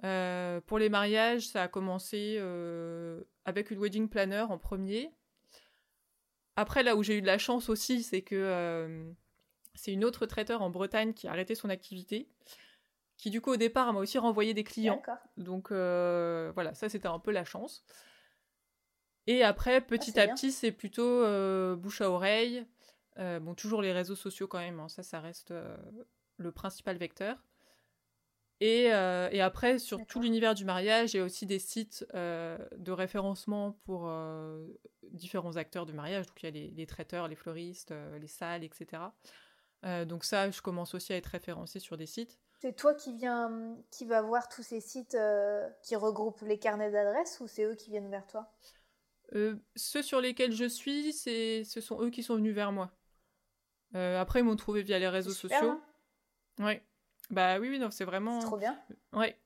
[0.00, 2.38] pour les mariages, ça a commencé
[3.44, 5.12] avec une wedding planner en premier.
[6.60, 9.10] Après, là où j'ai eu de la chance aussi, c'est que euh,
[9.74, 12.28] c'est une autre traiteur en Bretagne qui a arrêté son activité,
[13.16, 15.02] qui du coup au départ m'a aussi renvoyé des clients.
[15.38, 17.82] Donc euh, voilà, ça c'était un peu la chance.
[19.26, 22.66] Et après, petit ah, à petit, c'est plutôt euh, bouche à oreille.
[23.16, 25.52] bon, toujours les réseaux sociaux quand même, hein, ça, ça reste
[26.36, 27.44] le principal vecteur.
[28.60, 33.72] Et, après, sur tout l'univers du mariage, il y a aussi des sites de référencement
[33.84, 34.08] pour
[35.12, 36.26] différents acteurs de mariage.
[36.26, 39.02] Donc il y a les, traiteurs, les fleuristes, euh, les salles, etc.
[39.84, 42.38] Euh, donc ça, je commence aussi à être référencé sur des sites.
[42.60, 46.90] C'est toi qui viens, qui va voir tous ces sites euh, qui regroupent les carnets
[46.90, 48.52] d'adresses ou c'est eux qui viennent vers toi?
[49.76, 52.90] Ceux sur lesquels je suis, c'est, ce sont eux qui sont venus vers moi.
[53.94, 55.56] après, ils m'ont trouvé via les réseaux sociaux.
[55.70, 55.82] Hein
[56.58, 56.82] ouais.
[57.30, 58.40] Bah oui, oui, non, c'est vraiment.
[58.40, 58.78] C'est trop bien.
[59.12, 59.36] Ouais.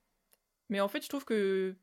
[0.70, 1.76] Mais en fait, je trouve que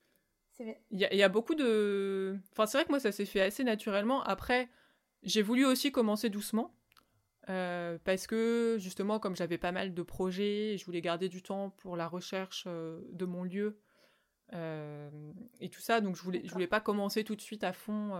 [0.92, 2.38] il y, a beaucoup de.
[2.52, 4.22] Enfin, c'est vrai que moi, ça s'est fait assez naturellement.
[4.24, 4.70] Après,
[5.24, 6.76] j'ai voulu aussi commencer doucement.
[7.50, 11.72] Euh, parce que justement, comme j'avais pas mal de projets, je voulais garder du temps
[11.72, 13.72] pour la recherche euh, de mon lieu euh,
[14.52, 18.12] et tout ça, donc je voulais, je voulais pas commencer tout de suite à fond.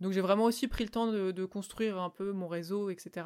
[0.00, 3.24] donc j'ai vraiment aussi pris le temps de, de, construire un peu mon réseau, etc.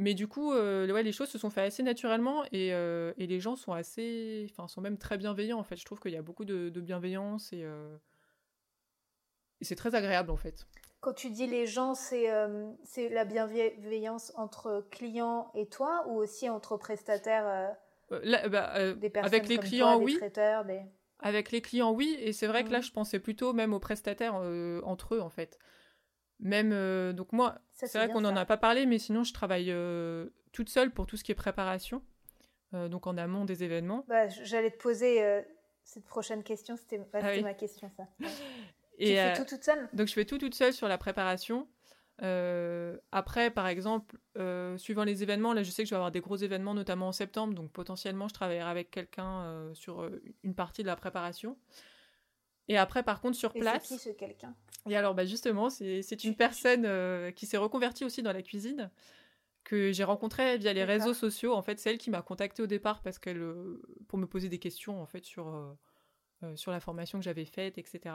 [0.00, 3.26] Mais du coup, euh, ouais, les choses se sont faites assez naturellement et, euh, et,
[3.26, 5.76] les gens sont assez, enfin, sont même très bienveillants en fait.
[5.76, 7.98] Je trouve qu'il y a beaucoup de, bienveillance et, euh,
[9.60, 10.66] et c'est très agréable en fait.
[11.00, 12.28] Quand tu dis les gens, c'est
[13.10, 16.78] la bienveillance entre clients et toi ou aussi entre
[18.10, 20.18] prestataires bah, des personnes Avec les clients, oui.
[21.20, 22.16] Avec les clients, oui.
[22.20, 22.82] Et c'est vrai que là, mmh.
[22.82, 24.34] je pensais plutôt même aux prestataires
[24.84, 25.58] entre eux en fait.
[26.42, 29.70] Même, euh, donc moi, c'est vrai qu'on n'en a pas parlé, mais sinon je travaille
[29.70, 32.02] euh, toute seule pour tout ce qui est préparation,
[32.72, 34.04] euh, donc en amont des événements.
[34.08, 35.42] Bah, J'allais te poser
[35.84, 38.04] cette prochaine question, c'était ah ma question ça.
[38.98, 39.88] Et, tu fais tout toute seule?
[39.92, 41.68] Donc je fais tout toute seule sur la préparation.
[42.20, 44.16] Après, par exemple,
[44.76, 47.12] suivant les événements, là je sais que je vais avoir des gros événements, notamment en
[47.12, 50.10] septembre, donc potentiellement je travaillerai avec quelqu'un sur
[50.42, 51.56] une partie de la préparation.
[52.70, 53.82] Et après, par contre, sur place.
[53.82, 54.54] C'est qui ce quelqu'un?
[54.88, 58.92] Et alors, bah justement, c'est une personne euh, qui s'est reconvertie aussi dans la cuisine,
[59.64, 61.52] que j'ai rencontrée via les réseaux sociaux.
[61.52, 64.48] En fait, c'est elle qui m'a contactée au départ parce qu'elle, euh, pour me poser
[64.48, 68.14] des questions en fait sur, euh, sur la formation que j'avais faite, etc.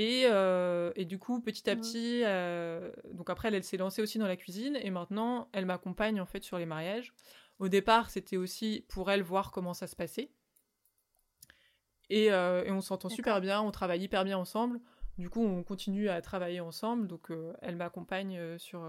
[0.00, 4.00] Et, euh, et, du coup, petit à petit, euh, donc après, elle, elle s'est lancée
[4.00, 7.12] aussi dans la cuisine et maintenant, elle m'accompagne en fait sur les mariages.
[7.58, 10.30] Au départ, c'était aussi pour elle voir comment ça se passait.
[12.08, 14.80] Et, euh, et on s'entend super bien, on travaille hyper bien ensemble.
[15.18, 17.06] Du coup, on continue à travailler ensemble.
[17.06, 17.30] Donc,
[17.60, 18.82] elle m'accompagne sur,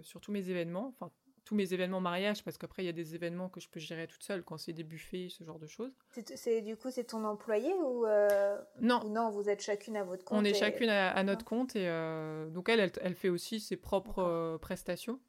[0.00, 1.12] sur tous mes événements, enfin
[1.44, 4.06] tous mes événements mariage, parce qu'après, il y a des événements que je peux gérer
[4.06, 5.92] toute seule quand c'est des buffets, ce genre de choses.
[6.34, 10.24] C'est, du coup, c'est ton employé ou euh, non non, vous êtes chacune à votre
[10.24, 10.38] compte.
[10.38, 14.22] On est chacune à, notre compte et euh, donc elle, elle, fait aussi ses propres
[14.22, 15.20] euh, prestations.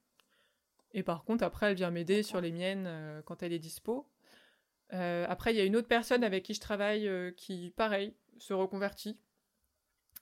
[0.93, 4.07] Et par contre, après, elle vient m'aider sur les miennes quand elle est dispo.
[4.89, 9.19] après, il y a une autre personne avec qui je travaille qui, pareil, se reconvertit.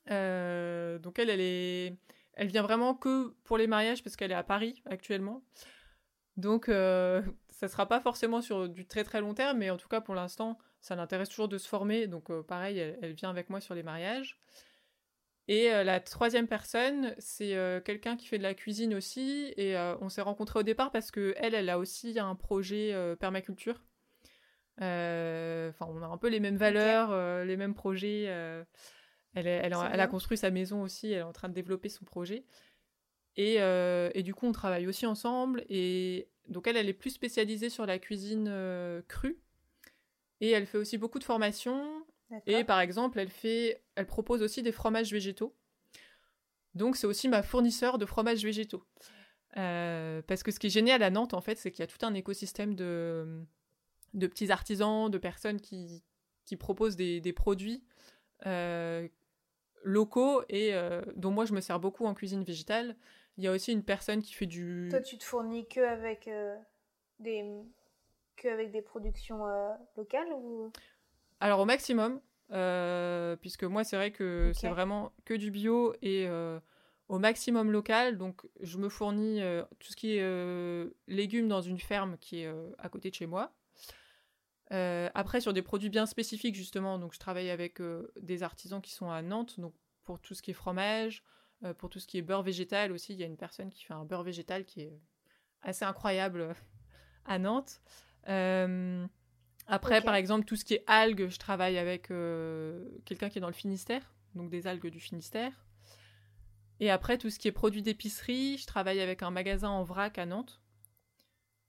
[0.07, 1.95] donc elle, elle est,
[2.33, 5.43] elle vient vraiment que pour les mariages parce qu'elle est à Paris actuellement.
[6.37, 9.77] Donc, euh, ça ne sera pas forcément sur du très très long terme, mais en
[9.77, 12.07] tout cas pour l'instant, ça l'intéresse toujours de se former.
[12.07, 14.37] Donc, euh, pareil, elle, vient avec moi sur les mariages.
[15.49, 19.53] Et euh, la troisième personne, c'est quelqu'un qui fait de la cuisine aussi.
[19.57, 23.83] Et on s'est rencontrés au départ parce que elle, elle a aussi un projet permaculture.
[24.77, 28.23] Enfin, on a un peu les mêmes valeurs, les mêmes projets.
[28.23, 31.11] elle, elle, a construit sa maison aussi.
[31.11, 32.45] Elle est en train de développer son projet.
[33.39, 35.63] Euh, et, du coup, on travaille aussi ensemble.
[35.69, 39.39] Et donc, elle, elle est plus spécialisée sur la cuisine euh, crue.
[40.41, 42.05] Et elle fait aussi beaucoup de formations.
[42.47, 45.55] Et par exemple, elle, fait, elle propose aussi des fromages végétaux.
[46.73, 48.83] Donc, c'est aussi ma fournisseur de fromages végétaux.
[49.57, 51.87] Euh, parce que ce qui est génial à Nantes, en fait, c'est qu'il y a
[51.87, 53.43] tout un écosystème de,
[54.15, 56.03] de petits artisans, de personnes qui,
[56.45, 57.83] qui proposent des, des produits
[59.83, 60.73] locaux et
[61.15, 62.97] dont moi je me sers beaucoup en cuisine végétale.
[63.37, 64.87] Il y a aussi une personne qui fait du.
[64.91, 66.55] Toi, tu te fournis que avec euh,
[67.19, 67.43] des
[68.35, 70.71] que avec des productions euh, locales ou?
[71.39, 72.21] Alors au maximum,
[72.51, 76.29] euh, puisque moi c'est vrai que c'est vraiment que du bio et
[77.09, 78.17] au maximum local.
[78.17, 79.41] Donc je me fournis
[79.79, 83.51] tout ce qui est légumes dans une ferme qui est à côté de chez moi.
[84.69, 87.81] après sur des produits bien spécifiques justement, donc je travaille avec
[88.21, 89.73] des artisans qui sont à Nantes, donc
[90.05, 91.23] pour tout ce qui est fromage,
[91.63, 93.83] euh, pour tout ce qui est beurre végétal aussi, il y a une personne qui
[93.83, 94.99] fait un beurre végétal qui est
[95.61, 96.53] assez incroyable euh,
[97.25, 97.81] à Nantes.
[98.27, 99.05] Euh,
[99.67, 102.07] après, par exemple, tout ce qui est algues, je travaille avec
[103.05, 105.53] quelqu'un qui est dans le Finistère, donc des algues du Finistère.
[106.81, 110.17] Et après, tout ce qui est produits d'épicerie, je travaille avec un magasin en vrac
[110.17, 110.61] à Nantes,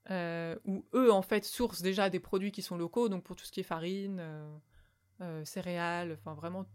[0.09, 3.51] où eux, en fait, sourcent déjà des produits qui sont locaux, donc pour tout ce
[3.53, 4.21] qui est farine,
[5.45, 6.65] céréales, enfin vraiment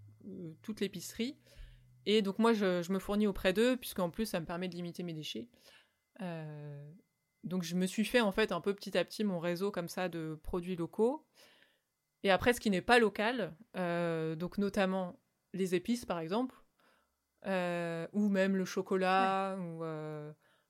[0.62, 1.36] toute l'épicerie.
[2.06, 5.02] Et donc moi, je, me fournis auprès d'eux, puisqu'en plus, ça me permet de limiter
[5.02, 5.48] mes déchets.
[6.22, 6.90] Euh,
[7.44, 9.88] donc je me suis fait en fait un peu petit à petit mon réseau comme
[9.88, 11.26] ça de produits locaux.
[12.22, 15.18] Et après, ce qui n'est pas local, euh, donc notamment
[15.54, 16.54] les épices par exemple,
[17.46, 19.82] euh, ou même le chocolat, ou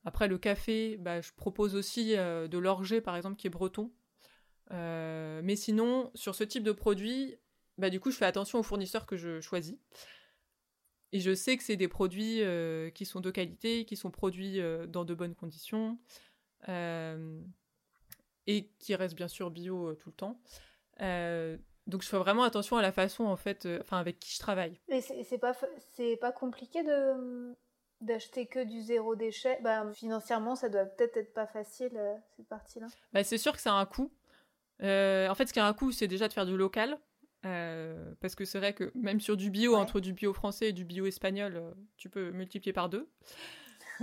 [0.03, 3.91] après le café, bah, je propose aussi de l'orger par exemple qui est breton.
[4.69, 7.35] mais sinon, sur ce type de produit,
[7.77, 9.77] bah, du coup, je fais attention aux fournisseurs que je choisis.
[11.13, 14.61] Et je sais que c'est des produits euh, qui sont de qualité, qui sont produits
[14.61, 15.97] euh, dans de bonnes conditions
[16.69, 17.41] euh,
[18.47, 20.39] et qui restent bien sûr bio tout le temps.
[21.87, 24.79] donc je fais vraiment attention à la façon en fait, enfin avec qui je travaille.
[24.87, 25.53] Mais c'est pas
[25.95, 27.55] c'est pas compliqué de
[27.99, 29.59] d'acheter que du zéro déchet?
[29.61, 31.91] Bah, financièrement, ça doit peut-être être pas facile
[32.35, 32.87] cette partie-là.
[33.13, 34.11] Bah, c'est sûr que ça a un coût.
[34.79, 36.97] en fait, ce qui a un coût, c'est déjà de faire du local.
[37.43, 40.73] Euh, parce que c'est vrai que même sur du bio, entre du bio français et
[40.73, 43.09] du bio espagnol, euh, tu peux multiplier par deux.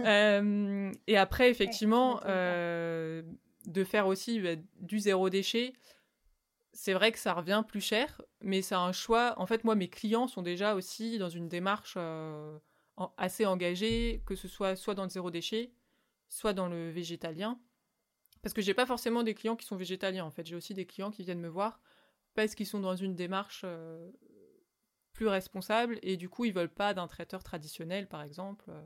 [0.07, 5.73] Euh, et après, effectivement, de faire aussi bah, du zéro déchet,
[6.73, 9.35] c'est vrai que ça revient plus cher, mais c'est un choix.
[9.39, 11.99] En fait, moi, mes clients sont déjà aussi dans une démarche
[13.17, 15.73] assez engagée, que ce soit soit dans le zéro déchet,
[16.29, 17.59] soit dans le végétalien.
[18.41, 20.47] Parce que j'ai pas forcément des clients qui sont végétaliens, en fait.
[20.47, 21.81] J'ai aussi des clients qui viennent me voir
[22.39, 24.13] parce qu'ils sont dans une démarche euh,
[25.13, 28.81] plus responsable et du coup ils veulent pas d'un traiteur traditionnel par exemple euh,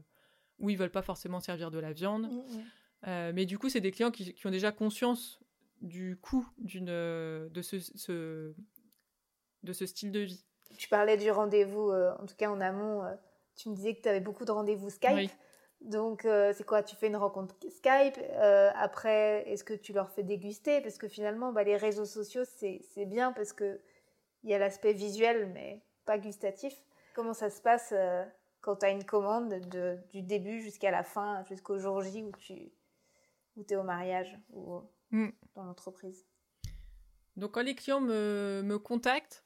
[0.58, 2.32] ou ils veulent pas forcément servir de la viande.
[2.32, 2.64] Mm, mm.
[3.08, 5.38] Euh, mais du coup c'est des clients qui, ont déjà conscience
[5.82, 8.54] du coût d'une de ce,
[9.62, 10.46] de ce style de vie.
[10.78, 13.02] Tu parlais du rendez-vous, en tout cas en amont,
[13.54, 15.30] tu me disais que tu avais beaucoup de rendez-vous Skype.
[15.84, 18.18] Donc, euh, c'est quoi Tu fais une rencontre Skype.
[18.18, 20.80] Euh, après, est-ce que tu leur fais déguster?
[20.80, 23.78] Parce que finalement, bah, les réseaux sociaux, c'est bien parce qu'il
[24.44, 26.74] y a l'aspect visuel, mais pas gustatif.
[27.14, 28.24] Comment ça se passe euh,
[28.60, 32.32] quand tu as une commande de, du début jusqu'à la fin, jusqu'au jour J où
[32.38, 32.72] tu
[33.56, 34.80] où es au mariage ou
[35.10, 35.30] mm.
[35.56, 36.24] dans l'entreprise?
[37.36, 39.44] Donc, quand les clients me, me contactent,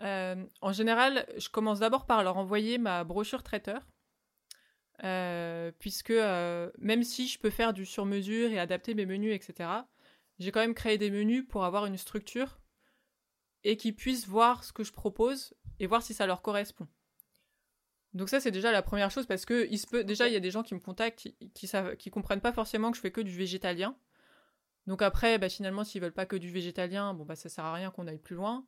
[0.00, 3.80] En général, je commence d'abord par leur envoyer ma brochure traiteur.
[5.78, 6.12] Puisque
[6.78, 9.68] même si je peux faire du sur-mesure et adapter mes menus, etc.,
[10.38, 12.58] j'ai quand même créé des menus pour avoir une structure
[13.64, 16.88] et qu'ils puissent voir ce que je propose et voir si ça leur correspond.
[18.14, 20.36] Donc ça c'est déjà la première chose parce que il se peut déjà il y
[20.36, 23.02] a des gens qui me contactent qui qui, savent, qui comprennent pas forcément que je
[23.02, 23.96] fais que du végétalien.
[24.86, 27.72] Donc après bah, finalement s'ils veulent pas que du végétalien bon bah ça sert à
[27.72, 28.66] rien qu'on aille plus loin.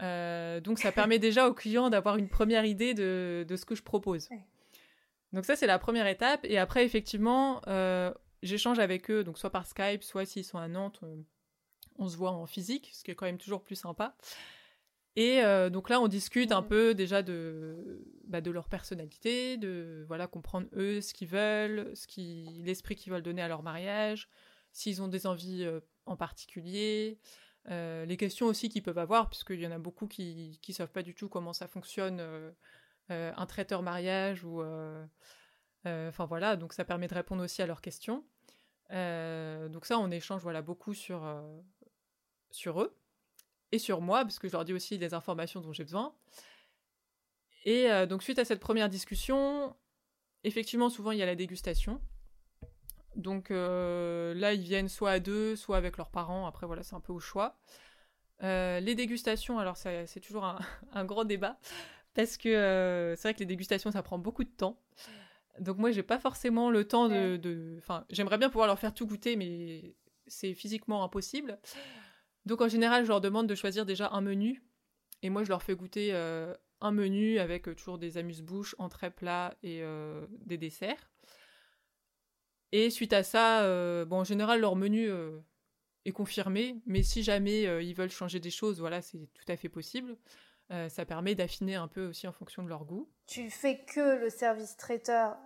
[0.00, 3.74] Euh, donc ça permet déjà aux clients d'avoir une première idée de, de, ce que
[3.74, 4.28] je propose.
[5.32, 8.12] Donc ça c'est la première étape et après effectivement euh,
[8.42, 11.16] j'échange avec eux donc soit par Skype soit s'ils sont à Nantes euh,
[11.98, 14.16] on se voit en physique ce qui est quand même toujours plus sympa.
[15.16, 20.04] Et euh, donc là, on discute un peu déjà de, bah, de leur personnalité, de
[20.06, 24.28] voilà comprendre eux ce qu'ils veulent, ce qui, l'esprit qu'ils veulent donner à leur mariage,
[24.72, 27.18] s'ils ont des envies euh, en particulier,
[27.68, 31.02] les questions aussi qu'ils peuvent avoir, puisqu'il y en a beaucoup qui ne savent pas
[31.02, 32.20] du tout comment ça fonctionne
[33.10, 34.62] un traiteur mariage ou
[35.84, 38.24] enfin voilà, donc ça permet de répondre aussi à leurs questions.
[38.90, 41.22] donc ça, on échange voilà beaucoup sur
[42.64, 42.96] eux
[43.72, 46.14] et sur moi, parce que je leur dis aussi les informations dont j'ai besoin.
[47.64, 49.74] Et euh, donc suite à cette première discussion,
[50.44, 52.00] effectivement, souvent il y a la dégustation.
[53.16, 56.46] Donc euh, là, ils viennent soit à deux, soit avec leurs parents.
[56.46, 57.58] Après, voilà, c'est un peu au choix.
[58.42, 60.58] Euh, les dégustations, alors c'est toujours un,
[60.92, 61.58] un, grand débat,
[62.14, 64.80] parce que c'est vrai que les dégustations, ça prend beaucoup de temps.
[65.58, 67.76] Donc moi, j'ai pas forcément le temps de...
[67.78, 69.94] Enfin, j'aimerais bien pouvoir leur faire tout goûter, mais
[70.26, 71.58] c'est physiquement impossible.
[72.46, 74.62] Donc en général, je leur demande de choisir déjà un menu.
[75.22, 79.10] Et moi, je leur fais goûter euh, un menu avec euh, toujours des amuse-bouches, entrée,
[79.10, 81.10] plat et euh, des desserts.
[82.72, 83.64] Et suite à ça,
[84.04, 85.10] bon, en général, leur menu
[86.04, 86.76] est confirmé.
[86.86, 90.16] Mais si jamais ils veulent changer des choses, voilà, c'est tout à fait possible.
[90.88, 93.10] Ça permet d'affiner un peu aussi en fonction de leur goût.
[93.26, 95.36] Tu fais que le service traiteur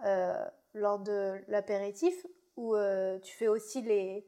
[0.75, 2.14] lors de l'apéritif
[2.57, 2.77] ou
[3.22, 4.27] tu fais aussi les,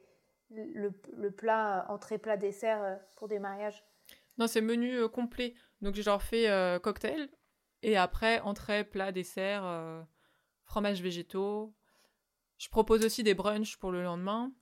[0.50, 3.84] le, plat, entrée, plat, dessert euh, pour des mariages?
[4.38, 5.54] Non, c'est menu euh, complet.
[5.80, 7.28] Donc j'ai genre fait euh, cocktail
[7.82, 10.06] et après entrée, plat, dessert,
[10.64, 11.74] fromage végétaux.
[12.58, 14.52] Je propose aussi des brunchs pour le lendemain.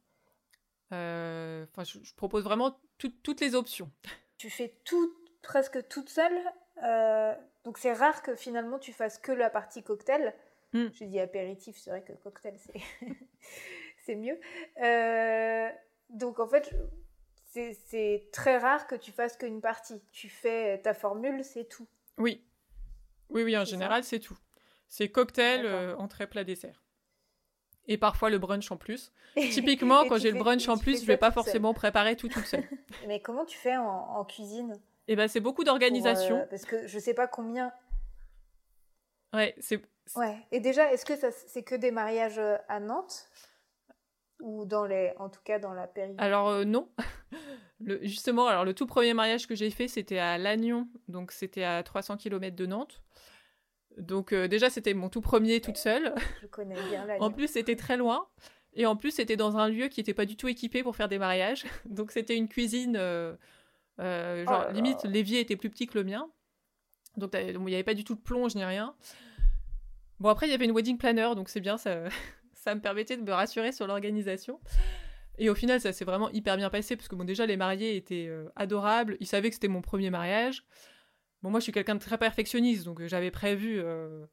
[0.91, 3.91] Enfin, je, propose vraiment toutes les options.
[4.37, 5.15] Tu fais tout
[5.45, 6.39] presque toute seule.
[7.65, 10.35] donc c'est rare que finalement tu fasses que la partie cocktail.
[10.73, 10.89] Hmm.
[10.93, 12.81] Je dis apéritif, c'est vrai que cocktail c'est
[14.05, 14.39] c'est mieux.
[14.83, 15.69] Euh,
[16.11, 16.75] donc en fait,
[17.51, 20.01] c'est très rare que tu fasses qu'une partie.
[20.13, 21.87] Tu fais ta formule, c'est tout.
[22.19, 22.43] Oui.
[23.31, 24.39] Oui, oui, en général, c'est tout.
[24.89, 26.83] C'est cocktail, euh, entrée, plat, dessert.
[27.87, 29.13] Et parfois le brunch en plus.
[29.37, 32.65] Typiquement, quand j'ai le brunch en plus, je vais pas forcément préparer tout toute seule.
[33.09, 34.79] Mais comment tu fais en, cuisine?
[35.09, 36.39] Eh ben, c'est beaucoup d'organisation.
[36.39, 37.73] Euh, parce que je sais pas combien.
[39.33, 39.83] Ouais, c'est.
[40.17, 40.37] Ouais.
[40.53, 41.15] Et déjà, est-ce que
[41.47, 43.29] c'est que des mariages à Nantes?
[44.41, 46.91] Ou dans les, en tout cas dans la période Alors euh, non.
[47.81, 51.63] le, justement, alors le tout premier mariage que j'ai fait, c'était à Lannion, donc c'était
[51.63, 53.03] à 300 km de Nantes.
[53.97, 56.15] Donc euh, déjà, c'était mon tout premier toute seule.
[56.43, 57.25] Je connais bien Lannion.
[57.25, 58.27] en plus, c'était très loin.
[58.75, 61.09] Et en plus, c'était dans un lieu qui n'était pas du tout équipé pour faire
[61.09, 61.65] des mariages.
[61.85, 62.99] Donc c'était une cuisine,
[64.01, 66.29] euh, genre oh limite, l'évier était plus petit que le mien.
[67.17, 68.95] Donc il n'y avait pas du tout de plonge ni rien.
[70.21, 72.05] Bon après, il y avait une wedding planner, donc c'est bien, ça,
[72.55, 74.61] ça me permettait de me rassurer sur l'organisation.
[75.39, 77.97] Et au final, ça s'est vraiment hyper bien passé parce que bon, déjà les mariés
[77.97, 79.17] étaient euh, adorables.
[79.21, 80.65] Ils savaient que c'était mon premier mariage.
[81.43, 84.25] Bon, moi, je suis quelqu'un de très perfectionniste, donc euh, j'avais prévu, euh,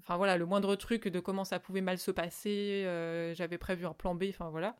[0.00, 2.84] enfin voilà, le moindre truc de comment ça pouvait mal se passer.
[3.34, 4.76] j'avais prévu un plan B, enfin voilà.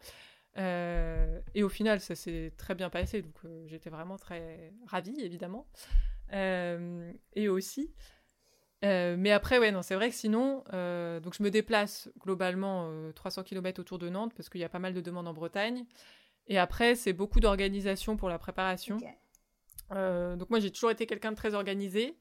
[0.56, 3.34] Et au final, ça s'est très bien passé, donc
[3.66, 5.66] j'étais vraiment très ravie, évidemment.
[6.32, 7.92] et aussi,
[8.84, 12.90] euh, mais après, ouais, non, c'est vrai que sinon, euh, donc je me déplace globalement
[13.14, 15.32] 300 euh, km autour de Nantes parce qu'il y a pas mal de demandes en
[15.32, 15.86] Bretagne.
[16.46, 18.98] Et après, c'est beaucoup d'organisation pour la préparation.
[19.90, 22.16] donc moi, j'ai toujours été quelqu'un de très organisé.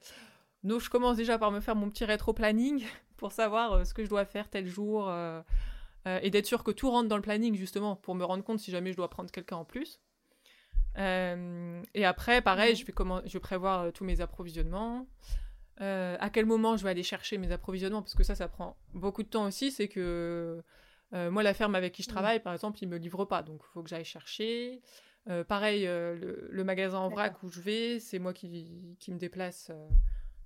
[0.64, 2.86] Donc je commence déjà par me faire mon petit rétro-planning
[3.18, 5.12] pour savoir ce que je dois faire tel jour
[6.06, 8.72] et d'être sûr que tout rentre dans le planning justement pour me rendre compte si
[8.72, 10.02] jamais je dois prendre quelqu'un en plus.
[10.98, 15.08] et après, pareil, je, vais comment, je vais prévoir tous mes approvisionnements.
[15.82, 18.78] Euh, à quel moment je vais aller chercher mes approvisionnements, parce que ça, ça prend
[18.94, 20.64] beaucoup de temps aussi, c'est que
[21.14, 23.62] euh, moi, la ferme avec qui je travaille, par exemple, ils me livrent pas, donc
[23.64, 24.82] il faut que j'aille chercher.
[25.30, 29.72] Euh, pareil, le, magasin en vrac où je vais, c'est moi qui, qui, me déplace,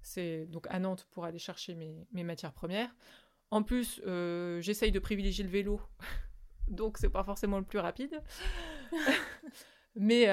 [0.01, 2.93] c'est donc à Nantes pour aller chercher mes, mes matières premières.
[3.51, 4.01] En plus,
[4.61, 5.81] j'essaye de privilégier le vélo,
[6.67, 8.21] donc c'est pas forcément le plus rapide.
[9.99, 10.27] Mais,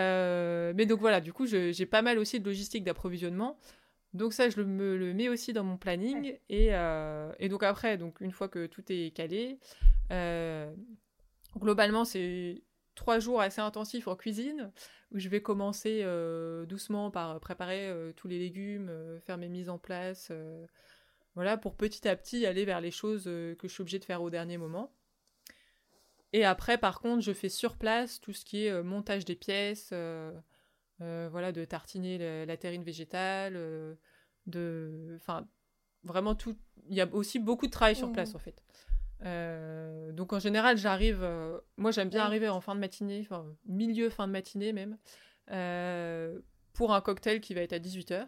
[0.75, 3.59] mais donc voilà, du coup, j'ai pas mal aussi de logistique d'approvisionnement.
[4.13, 6.39] Donc ça, je me le mets aussi dans mon planning.
[6.51, 6.67] Et,
[7.39, 9.59] et, donc après, donc une fois que tout est calé,
[11.59, 12.63] globalement, c'est
[12.95, 14.71] trois jours assez intensifs en cuisine
[15.13, 19.49] où je vais commencer euh, doucement par préparer euh, tous les légumes, euh, faire mes
[19.49, 20.33] mises en place,
[21.35, 24.23] voilà, pour petit à petit aller vers les choses que je suis obligée de faire
[24.23, 24.93] au dernier moment.
[26.33, 29.93] Et après, par contre, je fais sur place tout ce qui est montage des pièces,
[30.99, 33.55] voilà, de tartiner la, terrine végétale,
[34.47, 35.49] de, enfin,
[36.05, 36.57] vraiment tout.
[36.89, 38.37] Il y a aussi beaucoup de travail sur place mmh.
[38.37, 38.63] en fait.
[39.25, 41.21] Euh, donc en général, j'arrive.
[41.23, 44.99] Euh, moi, j'aime bien arriver en fin de matinée, enfin milieu fin de matinée même,
[45.51, 46.39] euh,
[46.73, 48.27] pour un cocktail qui va être à 18h.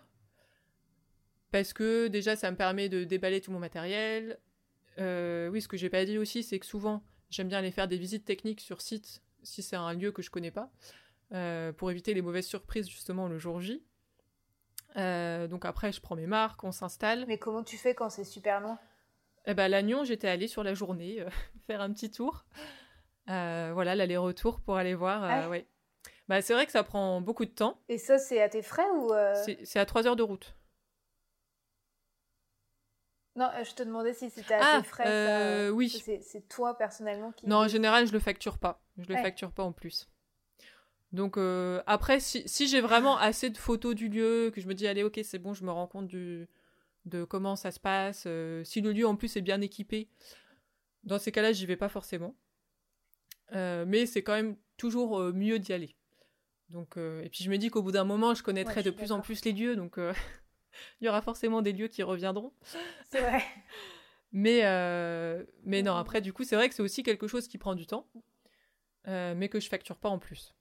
[1.56, 4.38] Parce que déjà, ça me permet de déballer tout mon matériel.
[4.98, 7.96] oui, ce que j'ai pas dit aussi, c'est que souvent, j'aime bien aller faire des
[7.96, 10.70] visites techniques sur site si c'est un lieu que je connais pas,
[11.78, 13.82] pour éviter les mauvaises surprises justement le jour J.
[14.94, 17.24] donc après, je prends mes marques, on s'installe.
[17.26, 18.78] Mais comment tu fais quand c'est super loin
[19.46, 21.30] eh ben, Lannion, j'étais allée sur la journée euh,
[21.66, 22.44] faire un petit tour.
[23.28, 25.24] Euh, voilà, l'aller-retour pour aller voir.
[25.24, 25.66] Euh, ouais.
[26.28, 27.80] Bah, c'est vrai que ça prend beaucoup de temps.
[27.88, 29.12] Et ça, c'est à tes frais ou
[29.64, 30.56] C'est à 3 heures de route.
[33.36, 35.68] Non, je te demandais si c'était à ah, frais.
[35.70, 35.88] oui.
[35.90, 37.46] C'est toi personnellement qui.
[37.46, 38.82] Non, en général, je le facture pas.
[38.98, 40.08] Je le facture pas en plus.
[41.12, 41.38] Donc
[41.86, 45.02] après, si, si j'ai vraiment assez de photos du lieu, que je me dis, allez,
[45.02, 46.48] ok, c'est bon, je me rends compte du,
[47.06, 48.24] de comment ça se passe.
[48.26, 50.08] Euh, si le lieu en plus est bien équipé,
[51.04, 52.36] dans ces cas-là, j'y vais pas forcément.
[53.54, 55.96] Euh, mais c'est quand même toujours euh, mieux d'y aller.
[56.68, 59.20] Donc, et puis je me dis qu'au bout d'un moment, je connaîtrai de plus en
[59.20, 60.00] plus les lieux, donc
[61.00, 62.52] il y aura forcément des lieux qui reviendront.
[63.10, 63.42] C'est vrai.
[64.32, 64.62] mais
[65.64, 67.86] mais non, après, du coup, c'est vrai que c'est aussi quelque chose qui prend du
[67.86, 68.06] temps,
[69.06, 70.54] mais que je facture pas en plus.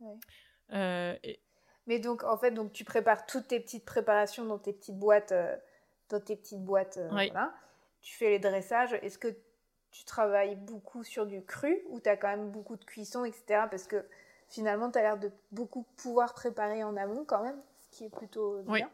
[0.00, 1.18] Ouais.
[1.24, 1.40] Et,
[1.88, 5.32] mais donc, en fait, donc tu prépares toutes tes petites préparations dans tes petites boîtes,
[5.32, 5.56] euh,
[6.10, 7.54] dans tes petites boîtes, euh, voilà.
[8.02, 8.92] Tu fais les dressages.
[9.02, 9.34] Est-ce que
[9.90, 13.62] tu travailles beaucoup sur du cru ou tu as quand même beaucoup de cuisson, etc.
[13.70, 14.04] Parce que
[14.50, 18.14] finalement, tu as l'air de beaucoup pouvoir préparer en amont quand même, ce qui est
[18.14, 18.90] plutôt bien.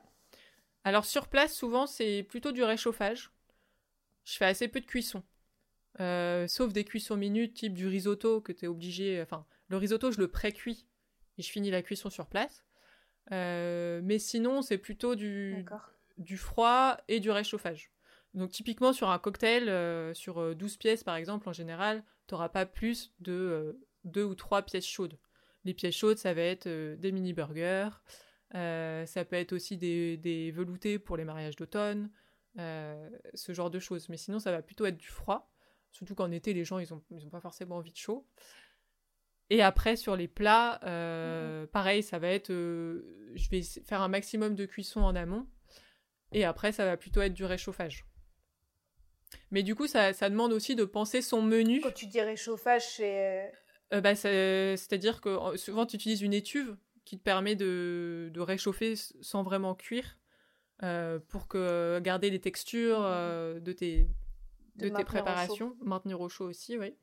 [0.85, 3.33] Alors sur place, souvent, c'est plutôt du réchauffage.
[4.25, 5.23] Je fais assez peu de cuisson.
[6.01, 9.21] Euh, sauf des cuissons minutes, type du risotto, que tu es obligé...
[9.23, 10.87] Enfin, le risotto, je le pré-cuis
[11.39, 12.65] et je finis la cuisson sur place.
[13.33, 15.65] Euh, mais sinon, c'est plutôt du,
[16.19, 17.91] du froid et du réchauffage.
[18.35, 22.35] Donc typiquement sur un cocktail, euh, sur 12 euh, pièces par exemple, en général, tu
[22.35, 25.19] n'auras pas plus de 2 ou 3 pièces chaudes.
[25.65, 27.33] Les pièces chaudes, ça va être des mini
[28.55, 32.11] burgers, ça peut être aussi des, des veloutés pour les mariages d'automne,
[32.57, 34.09] ce genre de choses.
[34.09, 35.51] Mais sinon, ça va plutôt être du froid,
[35.91, 38.27] surtout qu'en été, les gens, ils n'ont ils ont pas forcément envie de chaud.
[39.51, 42.51] Et après, sur les plats, euh, pareil, ça va être.
[42.51, 45.47] Euh, je vais faire un maximum de cuisson en amont.
[46.33, 48.07] Et après, ça va plutôt être du réchauffage.
[49.51, 51.81] Mais du coup, ça, ça demande aussi de penser son menu.
[51.81, 53.53] Quand tu dis réchauffage, c'est.
[53.93, 58.95] Euh, bah, C'est-à-dire que souvent, tu utilises une étuve qui te permet de, de réchauffer
[58.97, 60.19] sans vraiment cuire
[61.29, 64.09] pour que garder les textures de tes,
[64.77, 66.97] de, tes préparations, maintenir au chaud aussi, oui.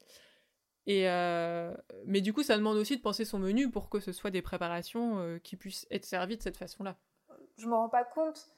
[0.88, 1.76] Et euh,
[2.06, 4.42] mais du coup, ça demande aussi de penser son menu pour que ce soit des
[4.42, 6.98] préparations euh, qui puissent être servies de cette façon-là.
[7.58, 8.50] Je me rends pas compte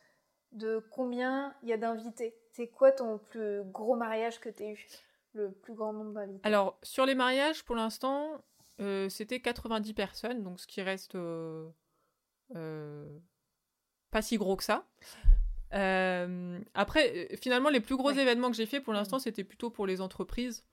[0.53, 2.35] de combien il y a d'invités.
[2.51, 4.87] C'est quoi ton plus gros mariage que tu as eu?
[5.33, 6.47] Le plus grand nombre d'invités?
[6.47, 8.39] Alors, sur les mariages, pour l'instant,
[8.79, 11.17] euh, c'était 90 personnes, donc ce qui reste
[14.11, 14.87] pas si gros que ça.
[16.73, 20.01] après, finalement, les plus gros événements que j'ai fait pour l'instant, c'était plutôt pour les
[20.01, 20.65] entreprises.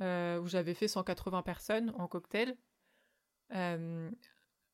[0.00, 2.56] Euh, où j'avais fait 180 personnes en cocktail.
[3.54, 4.10] Euh,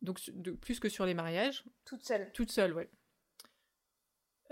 [0.01, 0.20] donc
[0.61, 1.64] plus que sur les mariages.
[1.85, 2.31] Toute seule.
[2.33, 2.89] Toute seule.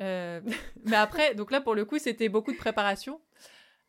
[0.01, 0.41] Euh,
[0.85, 3.21] mais après, donc là pour le coup, c'était beaucoup de préparation.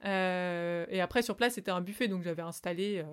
[0.04, 3.04] et après sur place, c'était un buffet, donc j'avais installé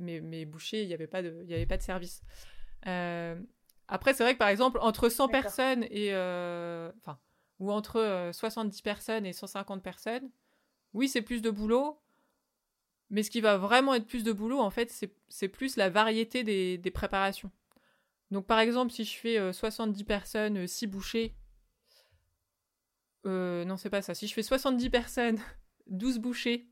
[0.00, 0.82] mes, mes, bouchées.
[0.82, 2.22] Il n'y avait pas de, il y avait pas de service.
[2.82, 7.18] après, c'est vrai que par exemple entre 100 personnes et enfin
[7.58, 10.30] ou entre 70 personnes et 150 personnes,
[10.94, 12.00] oui, c'est plus de boulot.
[13.10, 14.92] Mais ce qui va vraiment être plus de boulot, en fait,
[15.28, 17.50] c'est plus la variété des, préparations.
[18.30, 21.34] Donc, par exemple, si je fais 70 euh, personnes, 6 euh, bouchées.
[23.26, 24.14] Euh, non, c'est pas ça.
[24.14, 25.38] Si je fais 70 personnes,
[25.86, 26.68] 12 bouchées,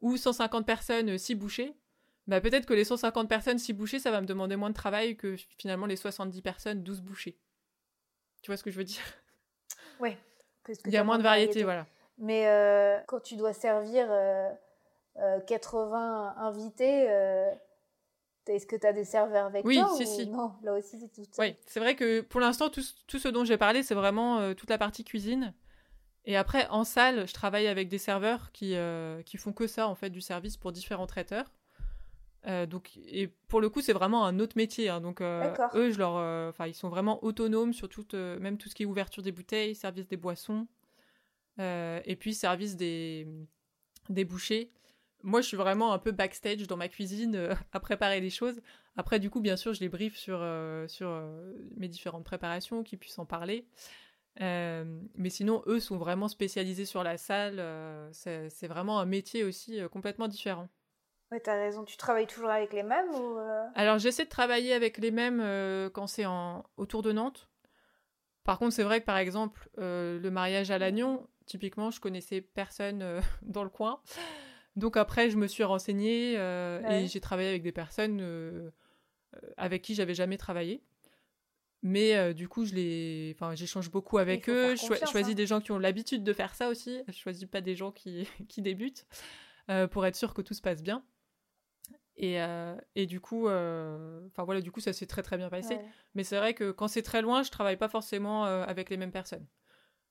[0.00, 1.74] ou 150 personnes, 6 bouchées,
[2.28, 5.16] bah peut-être que les 150 personnes, 6 bouchées, ça va me demander moins de travail
[5.16, 7.38] que finalement les 70 personnes, 12 bouchées.
[8.42, 9.02] Tu vois ce que je veux dire?
[10.00, 10.16] Ouais.
[10.84, 11.86] Il y a moins de variété, voilà.
[12.18, 14.06] Mais quand tu dois servir
[15.46, 17.50] 80 euh, invités, euh,
[18.46, 20.26] est-ce que tu as des serveurs avec oui, toi si, si.
[20.26, 21.28] Non, là aussi c'est tout.
[21.38, 24.54] Oui, c'est vrai que pour l'instant, tout, tout, ce dont j'ai parlé, c'est vraiment euh,
[24.54, 25.54] toute la partie cuisine.
[26.24, 29.88] Et après, en salle, je travaille avec des serveurs qui, euh, qui font que ça,
[29.88, 31.46] en fait, du service pour différents traiteurs.
[32.48, 34.88] Euh, donc, et pour le coup, c'est vraiment un autre métier.
[34.88, 35.00] Hein.
[35.00, 36.14] donc, eux, je leur,
[36.48, 39.74] enfin, ils sont vraiment autonomes sur tout, même tout ce qui est ouverture des bouteilles,
[39.74, 40.66] service des boissons,
[41.58, 43.26] et puis service des,
[44.08, 44.70] des bouchers.
[45.22, 48.60] Moi, je suis vraiment un peu backstage dans ma cuisine euh, à préparer les choses.
[48.96, 52.82] Après, du coup, bien sûr, je les briefe sur, euh, sur euh, mes différentes préparations,
[52.82, 53.66] qu'ils puissent en parler.
[54.40, 57.60] mais sinon, eux sont vraiment spécialisés sur la salle.
[58.12, 60.68] c'est vraiment un métier aussi complètement différent.
[61.30, 61.84] Ouais, t'as raison.
[61.84, 63.38] Tu travailles toujours avec les mêmes ou
[63.74, 65.42] Alors, j'essaie de travailler avec les mêmes
[65.92, 66.24] quand c'est
[66.76, 67.48] autour de Nantes.
[68.44, 73.20] Par contre, c'est vrai que par exemple, le mariage à Lannion, typiquement, je connaissais personne
[73.42, 74.00] dans le coin.
[74.78, 78.70] Donc après, je me suis renseignée euh, et j'ai travaillé avec des personnes euh,
[79.34, 80.82] euh, avec qui j'avais jamais travaillé.
[81.82, 84.74] Mais du coup, je les, enfin, j'échange beaucoup avec eux.
[84.74, 85.34] Je choisis hein.
[85.34, 87.00] des gens qui ont l'habitude de faire ça aussi.
[87.06, 89.06] Je choisis pas des gens qui, qui débutent
[89.90, 91.04] pour être sûr que tout se passe bien.
[92.20, 92.38] Et,
[92.96, 95.78] et du coup, enfin voilà, du coup, ça s'est très très bien passé.
[96.14, 99.12] Mais c'est vrai que quand c'est très loin, je travaille pas forcément avec les mêmes
[99.12, 99.46] personnes.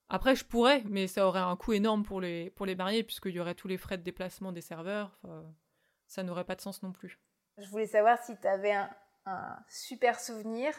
[0.09, 3.33] Après, je pourrais, mais ça aurait un coût énorme pour les, pour les mariés, puisqu'il
[3.33, 5.19] y aurait tous les frais de déplacement des serveurs.
[6.07, 7.19] ça n'aurait pas de sens non plus.
[7.57, 8.73] Je voulais savoir si tu avais
[9.25, 10.73] un, super souvenir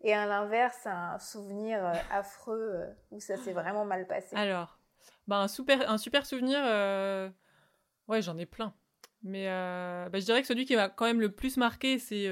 [0.00, 4.34] et à l'inverse, un souvenir euh, affreux euh, où ça s'est vraiment mal passé.
[4.34, 4.78] Alors,
[5.26, 7.28] bah un, super, un super souvenir, euh,
[8.08, 8.74] ouais, j'en ai plein.
[9.22, 12.28] Mais bah, je dirais que celui qui m'a quand même le plus marqué, c'est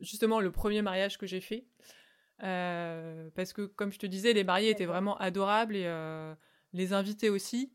[0.00, 1.66] justement le premier mariage que j'ai fait.
[2.42, 6.34] Euh, parce que, comme je te disais, les mariés étaient vraiment adorables et euh,
[6.72, 7.72] les invités aussi.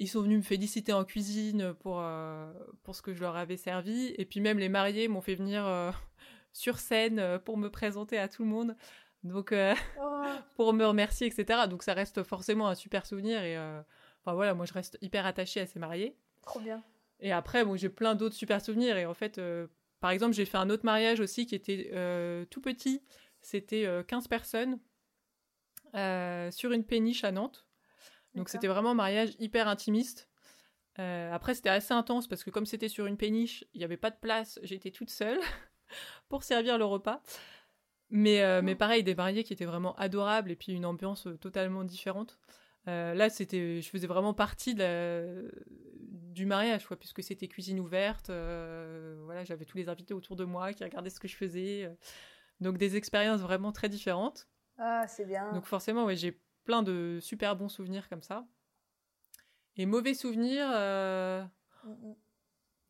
[0.00, 2.52] Ils sont venus me féliciter en cuisine pour, euh,
[2.82, 4.12] pour ce que je leur avais servi.
[4.18, 5.64] Et puis même les mariés m'ont fait venir
[6.52, 8.76] sur scène pour me présenter à tout le monde.
[9.22, 10.24] Donc, oh.
[10.56, 11.60] pour me remercier, etc.
[11.68, 13.42] Donc, ça reste forcément un super souvenir.
[13.42, 16.18] Et enfin, voilà, moi, je reste hyper attachée à ces mariés.
[16.46, 16.82] Trop bien.
[17.20, 18.96] Et après, bon, j'ai plein d'autres super souvenirs.
[18.96, 19.40] Et en fait,
[20.04, 23.00] par exemple, j'ai fait un autre mariage aussi qui était euh, tout petit.
[23.40, 24.78] C'était 15 euh, personnes
[25.94, 27.66] euh, sur une péniche à Nantes.
[28.34, 30.28] Donc c'était vraiment un mariage hyper intimiste.
[30.98, 34.10] après, c'était assez intense parce que comme c'était sur une péniche, il n'y avait pas
[34.10, 34.60] de place.
[34.62, 35.40] J'étais toute seule
[36.28, 37.22] pour servir le repas.
[38.10, 42.38] Mais, mais pareil, des mariés qui étaient vraiment adorables et puis une ambiance totalement différente.
[42.86, 45.48] Là, c'était, je faisais vraiment partie de la,
[46.34, 48.28] du mariage, quoi, puisque c'était cuisine ouverte.
[48.28, 51.84] Euh, voilà, j'avais tous les invités autour de moi qui regardaient ce que je faisais.
[51.84, 51.94] Euh.
[52.60, 54.48] donc des expériences vraiment très différentes.
[54.76, 55.52] Ah, c'est bien.
[55.52, 58.46] Donc forcément, ouais, j'ai plein de super bons souvenirs comme ça.
[59.76, 61.44] Et mauvais souvenirs, euh...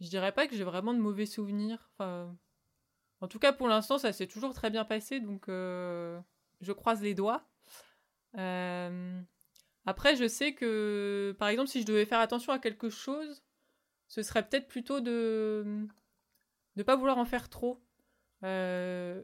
[0.01, 1.91] Je dirais pas que j'ai vraiment de mauvais souvenirs.
[1.93, 2.37] Enfin,
[3.21, 6.21] en tout cas, pour l'instant, ça s'est toujours très bien passé, donc euh,
[6.61, 7.47] je croise les doigts.
[8.37, 9.21] Euh...
[9.87, 13.43] Après, je sais que, par exemple, si je devais faire attention à quelque chose,
[14.09, 15.87] ce serait peut-être plutôt de
[16.77, 17.83] ne pas vouloir en faire trop.
[18.43, 19.23] Euh,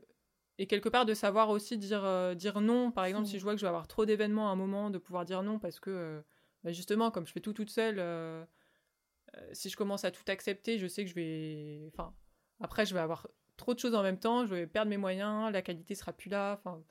[0.59, 2.91] et quelque part de savoir aussi dire, euh, dire non.
[2.91, 4.99] Par exemple, si je vois que je vais avoir trop d'événements à un moment, de
[4.99, 6.21] pouvoir dire non parce que, euh,
[6.65, 8.47] bah, justement, comme je fais tout toute seule,
[9.53, 11.89] si je commence à tout accepter, je sais que je vais...
[11.93, 12.13] Enfin,
[12.61, 15.53] après, je vais avoir trop de choses en même temps, je vais perdre mes moyens,
[15.53, 16.59] la qualité sera plus là.
[16.59, 16.83] Enfin,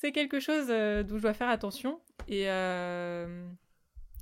[0.00, 2.00] c'est quelque chose euh, dont je dois faire attention.
[2.26, 3.46] Et, euh,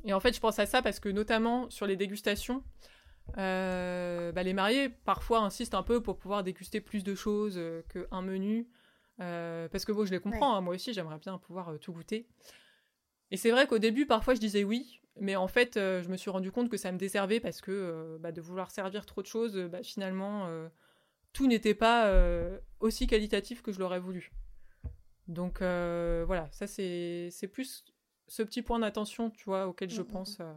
[0.04, 2.64] et en fait, je pense à ça parce que notamment sur les dégustations,
[3.36, 7.60] euh, bah, les mariés parfois insistent un peu pour pouvoir déguster plus de choses
[7.92, 8.66] qu'un menu.
[9.18, 12.26] parce que bon, je les comprends, hein, moi aussi j'aimerais bien pouvoir tout goûter.
[13.30, 16.30] Et c'est vrai qu'au début, parfois je disais oui, mais en fait, je me suis
[16.30, 19.56] rendu compte que ça me desservait parce que bah, de vouloir servir trop de choses,
[19.70, 20.48] bah, finalement,
[21.32, 22.12] tout n'était pas
[22.80, 24.32] aussi qualitatif que je l'aurais voulu.
[25.28, 27.84] Donc euh, voilà, ça c'est plus
[28.26, 30.42] ce petit point d'attention, tu vois, auquel je mm, mm, pense mm.
[30.42, 30.54] Euh,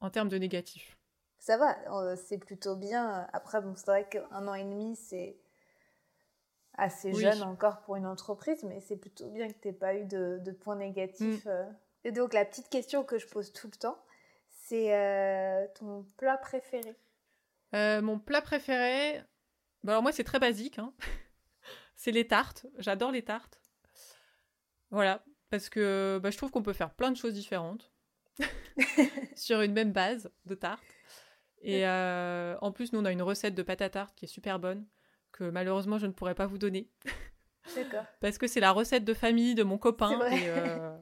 [0.00, 0.96] en termes de négatif.
[1.38, 3.26] Ça va, euh, c'est plutôt bien.
[3.32, 5.36] Après, bon, c'est vrai qu'un an et demi, c'est
[6.74, 10.04] assez jeune encore pour une entreprise, mais c'est plutôt bien que tu n'aies pas eu
[10.04, 11.46] de, points négatifs.
[12.04, 13.98] Et donc, la petite question que je pose tout le temps,
[14.48, 16.94] c'est ton plat préféré?
[17.72, 19.22] Mon plat préféré,
[19.82, 20.78] bah, alors moi, c'est très basique.
[20.78, 20.92] Hein.
[22.00, 22.64] c'est les tartes.
[22.78, 23.60] J'adore les tartes.
[24.90, 27.92] Voilà, parce que bah, je trouve qu'on peut faire plein de choses différentes
[29.36, 30.82] sur une même base de tarte.
[31.60, 34.28] Et euh, en plus, nous, on a une recette de pâte à tarte qui est
[34.28, 34.86] super bonne,
[35.30, 36.88] que malheureusement, je ne pourrais pas vous donner.
[37.76, 38.06] D'accord.
[38.20, 40.18] parce que c'est la recette de famille de mon copain.
[40.22, 40.96] Euh,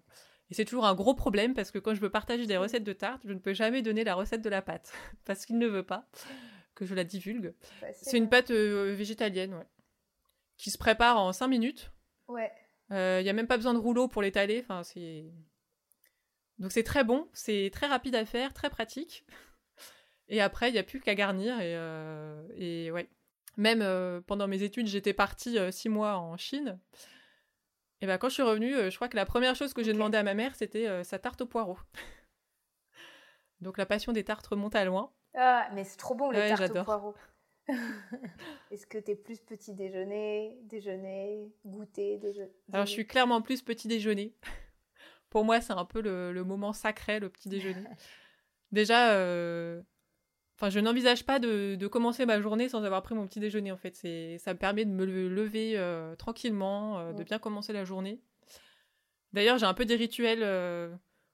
[0.51, 2.93] et, c'est toujours un gros problème parce que quand je veux partager des recettes de
[2.93, 4.93] tarte, je ne peux jamais donner la recette de la pâte
[5.25, 6.09] parce qu'il ne veut pas
[6.75, 7.55] que je la divulgue.
[7.93, 9.67] C'est une pâte végétalienne, ouais,
[10.59, 11.91] qui se prépare en 5 minutes.
[12.29, 12.53] Ouais.
[12.91, 14.61] Il n'y a même pas besoin de rouleau pour l'étaler.
[14.61, 15.25] Enfin, c'est
[16.59, 19.25] donc c'est très bon, c'est très rapide à faire, très pratique.
[20.29, 21.59] Et après, il n'y a plus qu'à garnir.
[21.61, 21.73] Et,
[22.57, 23.09] et ouais.
[23.57, 26.79] Même pendant mes études, j'étais partie six mois en Chine.
[28.01, 30.17] Et ben quand je suis revenue, je crois que la première chose que j'ai demandé
[30.17, 31.79] à ma mère, c'était sa tarte au poireau.
[33.61, 35.13] Donc la passion des tartes remonte à loin.
[35.35, 37.15] Ah, mais c'est trop bon les tartes au poireau.
[38.71, 42.51] Est-ce que tu es plus petit déjeuner, déjeuner, goûter, déjeuner?
[42.73, 44.35] Alors je suis clairement plus petit déjeuner.
[45.31, 47.85] Pour moi, c'est un peu le, moment sacré, le petit déjeuner.
[48.73, 49.83] Déjà, euh,
[50.57, 53.71] enfin, je n'envisage pas de, commencer ma journée sans avoir pris mon petit déjeuner.
[53.73, 57.73] En fait, c'est, ça me permet de me lever euh, tranquillement, euh, de bien commencer
[57.73, 58.21] la journée.
[59.35, 60.43] D'ailleurs, j'ai un peu des rituels.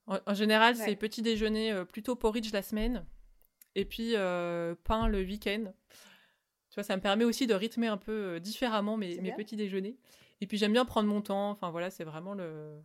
[0.06, 3.06] En, général, c'est petit déjeuner plutôt porridge la semaine,
[3.76, 4.14] et puis
[4.84, 5.72] pain le week-end.
[6.74, 9.96] Tu vois, ça me permet aussi de rythmer un peu différemment mes, mes petits déjeuners.
[10.40, 11.50] Et puis j'aime bien prendre mon temps.
[11.50, 12.82] Enfin voilà, c'est vraiment le,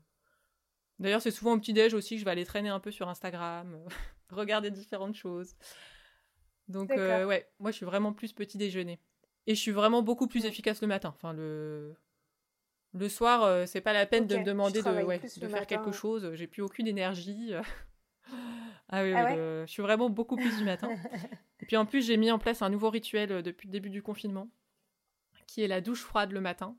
[1.00, 3.74] D'ailleurs, c'est souvent au petit-déj aussi que je vais aller traîner un peu sur Instagram,
[3.74, 3.88] euh,
[4.36, 5.56] regarder différentes choses.
[6.68, 9.00] Donc, euh, ouais, moi, je suis vraiment plus petit déjeuner.
[9.48, 11.14] Et je suis vraiment beaucoup plus efficace le matin.
[11.16, 11.96] Enfin, le,
[12.94, 15.92] le soir, euh, c'est pas la peine de me demander de, ouais, de faire quelque
[15.92, 16.30] chose.
[16.34, 17.54] J'ai plus aucune énergie.
[18.90, 20.90] ah oui, ah je suis vraiment beaucoup plus du matin.
[21.62, 24.02] Et puis en plus, j'ai mis en place un nouveau rituel depuis le début du
[24.02, 24.50] confinement,
[25.48, 26.76] qui est la douche froide le matin.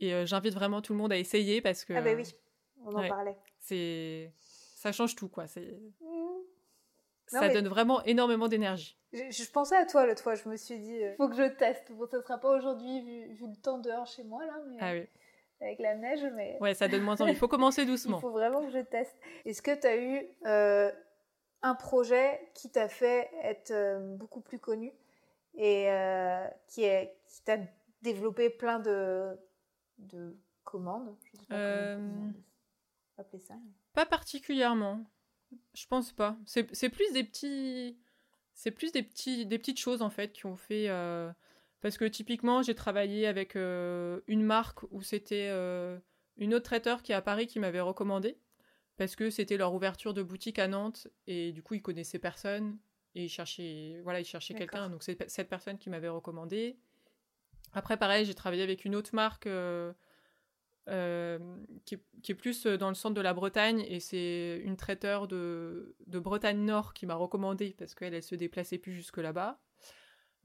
[0.00, 1.92] Et j'invite vraiment tout le monde à essayer parce que.
[1.94, 2.24] Ah bah oui
[2.86, 3.36] on en parlait.
[3.58, 5.46] C'est, ça change tout, quoi.
[5.46, 6.36] C'est, mmh.
[7.26, 8.98] ça donne vraiment énormément d'énergie.
[9.12, 10.34] Je, pensais à toi l'autre fois.
[10.34, 11.90] Je me suis dit, il euh, faut que je teste.
[11.92, 14.76] Bon, ça sera pas aujourd'hui vu, le temps dehors chez moi là, mais.
[14.80, 15.06] Ah oui.
[15.60, 16.58] Avec la neige, mais.
[16.60, 17.32] Ouais, ça donne moins envie.
[17.32, 18.18] Il faut commencer doucement.
[18.18, 19.16] il faut vraiment que je teste.
[19.44, 20.92] Est-ce que tu as eu euh,
[21.62, 24.92] un projet qui t'a fait être euh, beaucoup plus connu
[25.54, 25.88] et
[26.68, 27.56] qui, est, qui t'a
[28.02, 29.38] développé plein de,
[29.98, 31.16] de commandes?
[31.32, 31.46] Je sais
[33.16, 33.54] pas ça
[33.94, 35.04] Pas particulièrement.
[35.74, 36.36] Je pense pas.
[36.44, 37.98] C'est plus des petits.
[38.52, 40.88] C'est plus des, petits, des petites choses en fait qui ont fait.
[41.86, 45.96] Parce que typiquement, j'ai travaillé avec euh, une marque où c'était euh,
[46.36, 48.40] une autre traiteur qui est à Paris qui m'avait recommandé.
[48.96, 52.76] Parce que c'était leur ouverture de boutique à Nantes et du coup, ils connaissaient personne
[53.14, 54.90] et ils cherchaient, voilà, ils cherchaient quelqu'un.
[54.90, 56.76] Donc, c'est cette personne qui m'avait recommandé.
[57.72, 59.92] Après, pareil, j'ai travaillé avec une autre marque euh,
[61.84, 66.18] qui, est, plus dans le centre de la Bretagne et c'est une traiteur de, de,
[66.18, 69.60] Bretagne Nord qui m'a recommandé parce qu'elle elle se déplaçait plus jusque là-bas.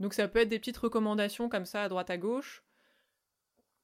[0.02, 2.64] Donc ça peut être des petites recommandations comme ça à droite à gauche.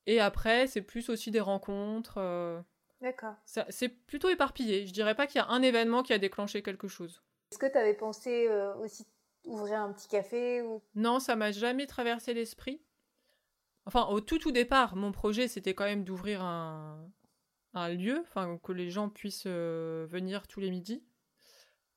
[0.07, 2.15] Et après, c'est plus aussi des rencontres.
[2.17, 2.59] Euh,
[3.01, 3.35] D'accord.
[3.45, 4.87] C'est plutôt éparpillé.
[4.87, 7.21] Je dirais pas qu'il y a un événement qui a déclenché quelque chose.
[7.51, 8.49] Est-ce que tu avais pensé
[8.81, 9.05] aussi
[9.45, 10.81] ouvrir un petit café ou...
[10.95, 12.81] Non, ça m'a jamais traversé l'esprit.
[13.85, 17.09] Enfin, au tout tout départ, mon projet, c'était quand même d'ouvrir un,
[17.89, 21.05] lieu, enfin, que les gens puissent euh, venir tous les midis,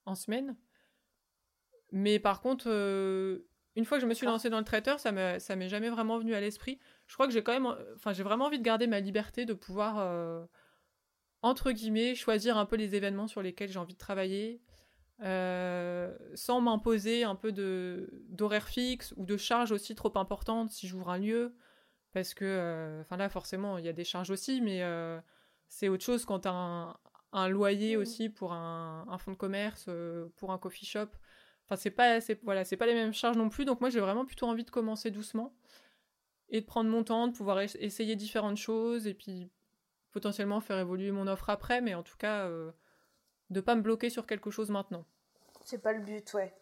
[0.04, 0.56] en semaine.
[1.90, 5.12] Mais par contre, euh, une fois que je me suis lancée dans le traiteur, ça
[5.12, 6.78] ne ça m'est jamais vraiment venu à l'esprit.
[7.06, 9.54] Je crois que j'ai quand même, enfin, j'ai vraiment envie de garder ma liberté de
[9.54, 10.44] pouvoir, euh,
[11.42, 14.60] entre guillemets, choisir un peu les événements sur lesquels j'ai envie de travailler,
[15.20, 21.10] sans m'imposer un peu de d'horaire fixe ou de charges aussi trop importantes si j'ouvre
[21.10, 21.54] un lieu
[22.12, 25.20] parce que, euh, enfin là, forcément, il y a des charges aussi, mais euh,
[25.68, 26.98] c'est autre chose quand as
[27.32, 28.00] un, loyer mmh.
[28.00, 31.08] aussi pour un, fonds de commerce, euh, pour un coffee shop.
[31.70, 33.64] Enfin, c'est pas, c'est, voilà, c'est pas les mêmes charges non plus.
[33.64, 35.54] Donc moi, j'ai vraiment plutôt envie de commencer doucement
[36.48, 39.52] et de prendre mon temps, de pouvoir essayer différentes choses et puis
[40.10, 42.50] potentiellement faire évoluer mon offre après, mais en tout cas,
[43.50, 45.04] de pas me bloquer sur quelque chose maintenant.
[45.64, 46.52] C'est pas le but, ouais.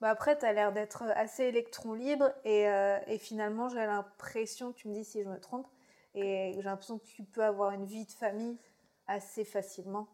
[0.00, 4.72] Bah après, tu as l'air d'être assez électron libre et, euh, et finalement, j'ai l'impression,
[4.72, 5.68] tu me dis si je me trompe,
[6.14, 8.58] et j'ai l'impression que tu peux avoir une vie de famille
[9.06, 10.08] assez facilement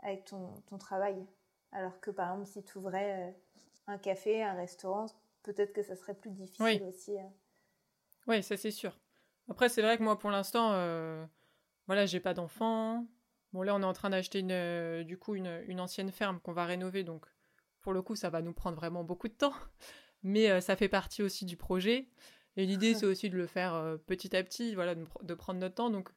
[0.00, 1.24] avec ton travail.
[1.72, 3.32] Alors que par exemple, si tu ouvrais euh,
[3.86, 5.06] un café, un restaurant,
[5.42, 7.18] peut-être que ça serait plus difficile aussi.
[7.18, 7.30] Hein.
[8.26, 8.98] Oui, ça c'est sûr.
[9.48, 11.24] Après, c'est vrai que moi, pour l'instant, euh,
[11.86, 13.06] voilà, j'ai pas d'enfant.
[13.52, 16.40] Bon, là, on est en train d'acheter une, euh, du coup une, une ancienne ferme
[16.40, 17.26] qu'on va rénover, donc
[17.86, 19.54] pour le coup, ça va nous prendre vraiment beaucoup de temps,
[20.24, 22.08] mais euh, ça fait partie aussi du projet.
[22.56, 25.76] Et l'idée, c'est aussi de le faire euh, petit à petit, voilà, de, prendre notre
[25.76, 25.88] temps.
[25.88, 26.08] Donc,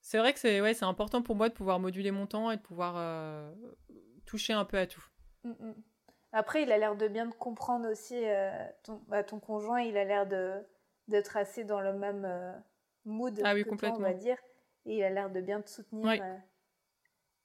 [0.00, 2.56] c'est vrai que c'est ouais, c'est important pour moi de pouvoir moduler mon temps et
[2.56, 3.54] de pouvoir euh,
[4.24, 5.04] toucher un peu à tout.
[5.44, 5.74] Mm, mm.
[6.32, 8.22] Après, il a l'air de bien te comprendre aussi.
[8.84, 10.54] ton, bah, ton conjoint, il a l'air de
[11.08, 12.26] d'être assez dans le même
[13.04, 13.98] mood ah oui, complètement.
[13.98, 14.38] on va dire.
[14.86, 16.22] Et il a l'air de bien te soutenir.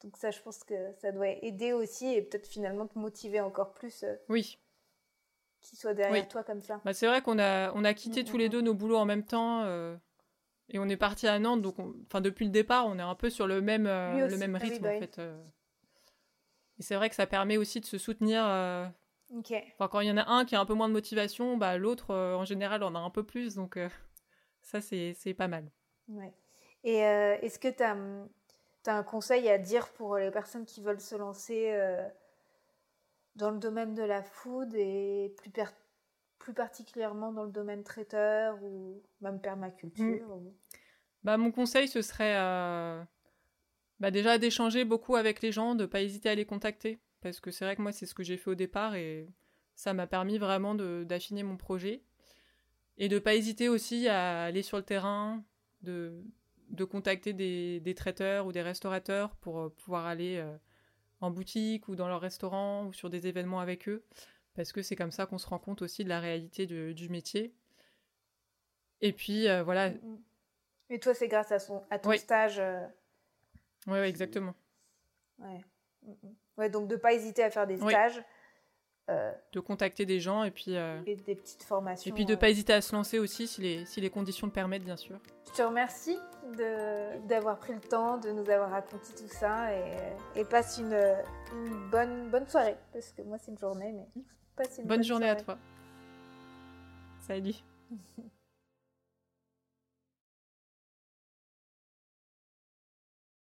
[0.04, 3.74] Donc ça, je pense que ça doit aider aussi et peut-être finalement te motiver encore
[3.74, 4.06] plus.
[4.30, 4.58] oui.
[5.60, 6.80] Qu'il soit derrière toi comme ça.
[6.86, 9.06] Bah, c'est vrai qu'on a, on a quitté mm, tous les deux nos boulots en
[9.06, 9.66] même temps.
[10.70, 11.76] Et on est parti à Nantes, donc
[12.06, 14.86] enfin depuis le départ, on est un peu sur le même, le même ah rythme
[14.86, 15.20] en fait.
[16.80, 18.44] Et c'est vrai que ça permet aussi de se soutenir.
[18.46, 18.86] Euh,
[19.80, 22.12] quand il y en a un qui a un peu moins de motivation, bah, l'autre,
[22.12, 23.56] euh, en général, en a un peu plus.
[23.56, 23.90] Donc, euh,
[24.62, 25.70] ça, c'est pas mal.
[26.08, 26.34] Ouais.
[26.84, 27.98] Et est-ce que tu as,
[28.86, 31.76] as, un conseil à dire pour les personnes qui veulent se lancer
[33.36, 35.52] dans le domaine de la food et plus,
[36.40, 40.52] plus particulièrement dans le domaine traiteur ou même permaculture mmh.
[41.24, 42.36] bah, Mon conseil, ce serait
[44.00, 47.52] bah déjà d'échanger beaucoup avec les gens, de pas hésiter à les contacter, parce que
[47.52, 49.28] c'est vrai que moi c'est ce que j'ai fait au départ et
[49.76, 52.04] ça m'a permis vraiment d'affiner mon projet
[52.98, 55.44] et de pas hésiter aussi à aller sur le terrain,
[55.82, 56.24] de,
[56.70, 60.58] de contacter des, des, traiteurs ou des restaurateurs pour euh, pouvoir aller euh,
[61.22, 64.04] en boutique ou dans leur restaurant ou sur des événements avec eux,
[64.56, 67.54] parce que c'est comme ça qu'on se rend compte aussi de la réalité du métier.
[69.02, 69.92] Et puis euh, voilà.
[70.90, 72.62] Et toi, c'est grâce à, son, à ton stage
[73.88, 74.54] oui, ouais, exactement.
[75.40, 75.64] Ouais.
[76.58, 76.70] ouais.
[76.70, 78.22] donc de ne pas hésiter à faire des stages.
[79.10, 82.12] Euh, de contacter des gens et puis euh, et des petites formations.
[82.12, 82.40] Et puis de ne euh.
[82.40, 85.18] pas hésiter à se lancer aussi si les, si les conditions le permettent, bien sûr.
[85.46, 86.18] Je te remercie
[87.26, 89.96] d'avoir pris le temps de nous avoir raconté tout ça et,
[90.36, 90.94] et passe une,
[91.54, 94.24] une, bonne, bonne soirée parce que moi c'est une journée mais
[94.58, 95.58] passe une bonne, bonne journée à toi.
[97.26, 97.56] Salut.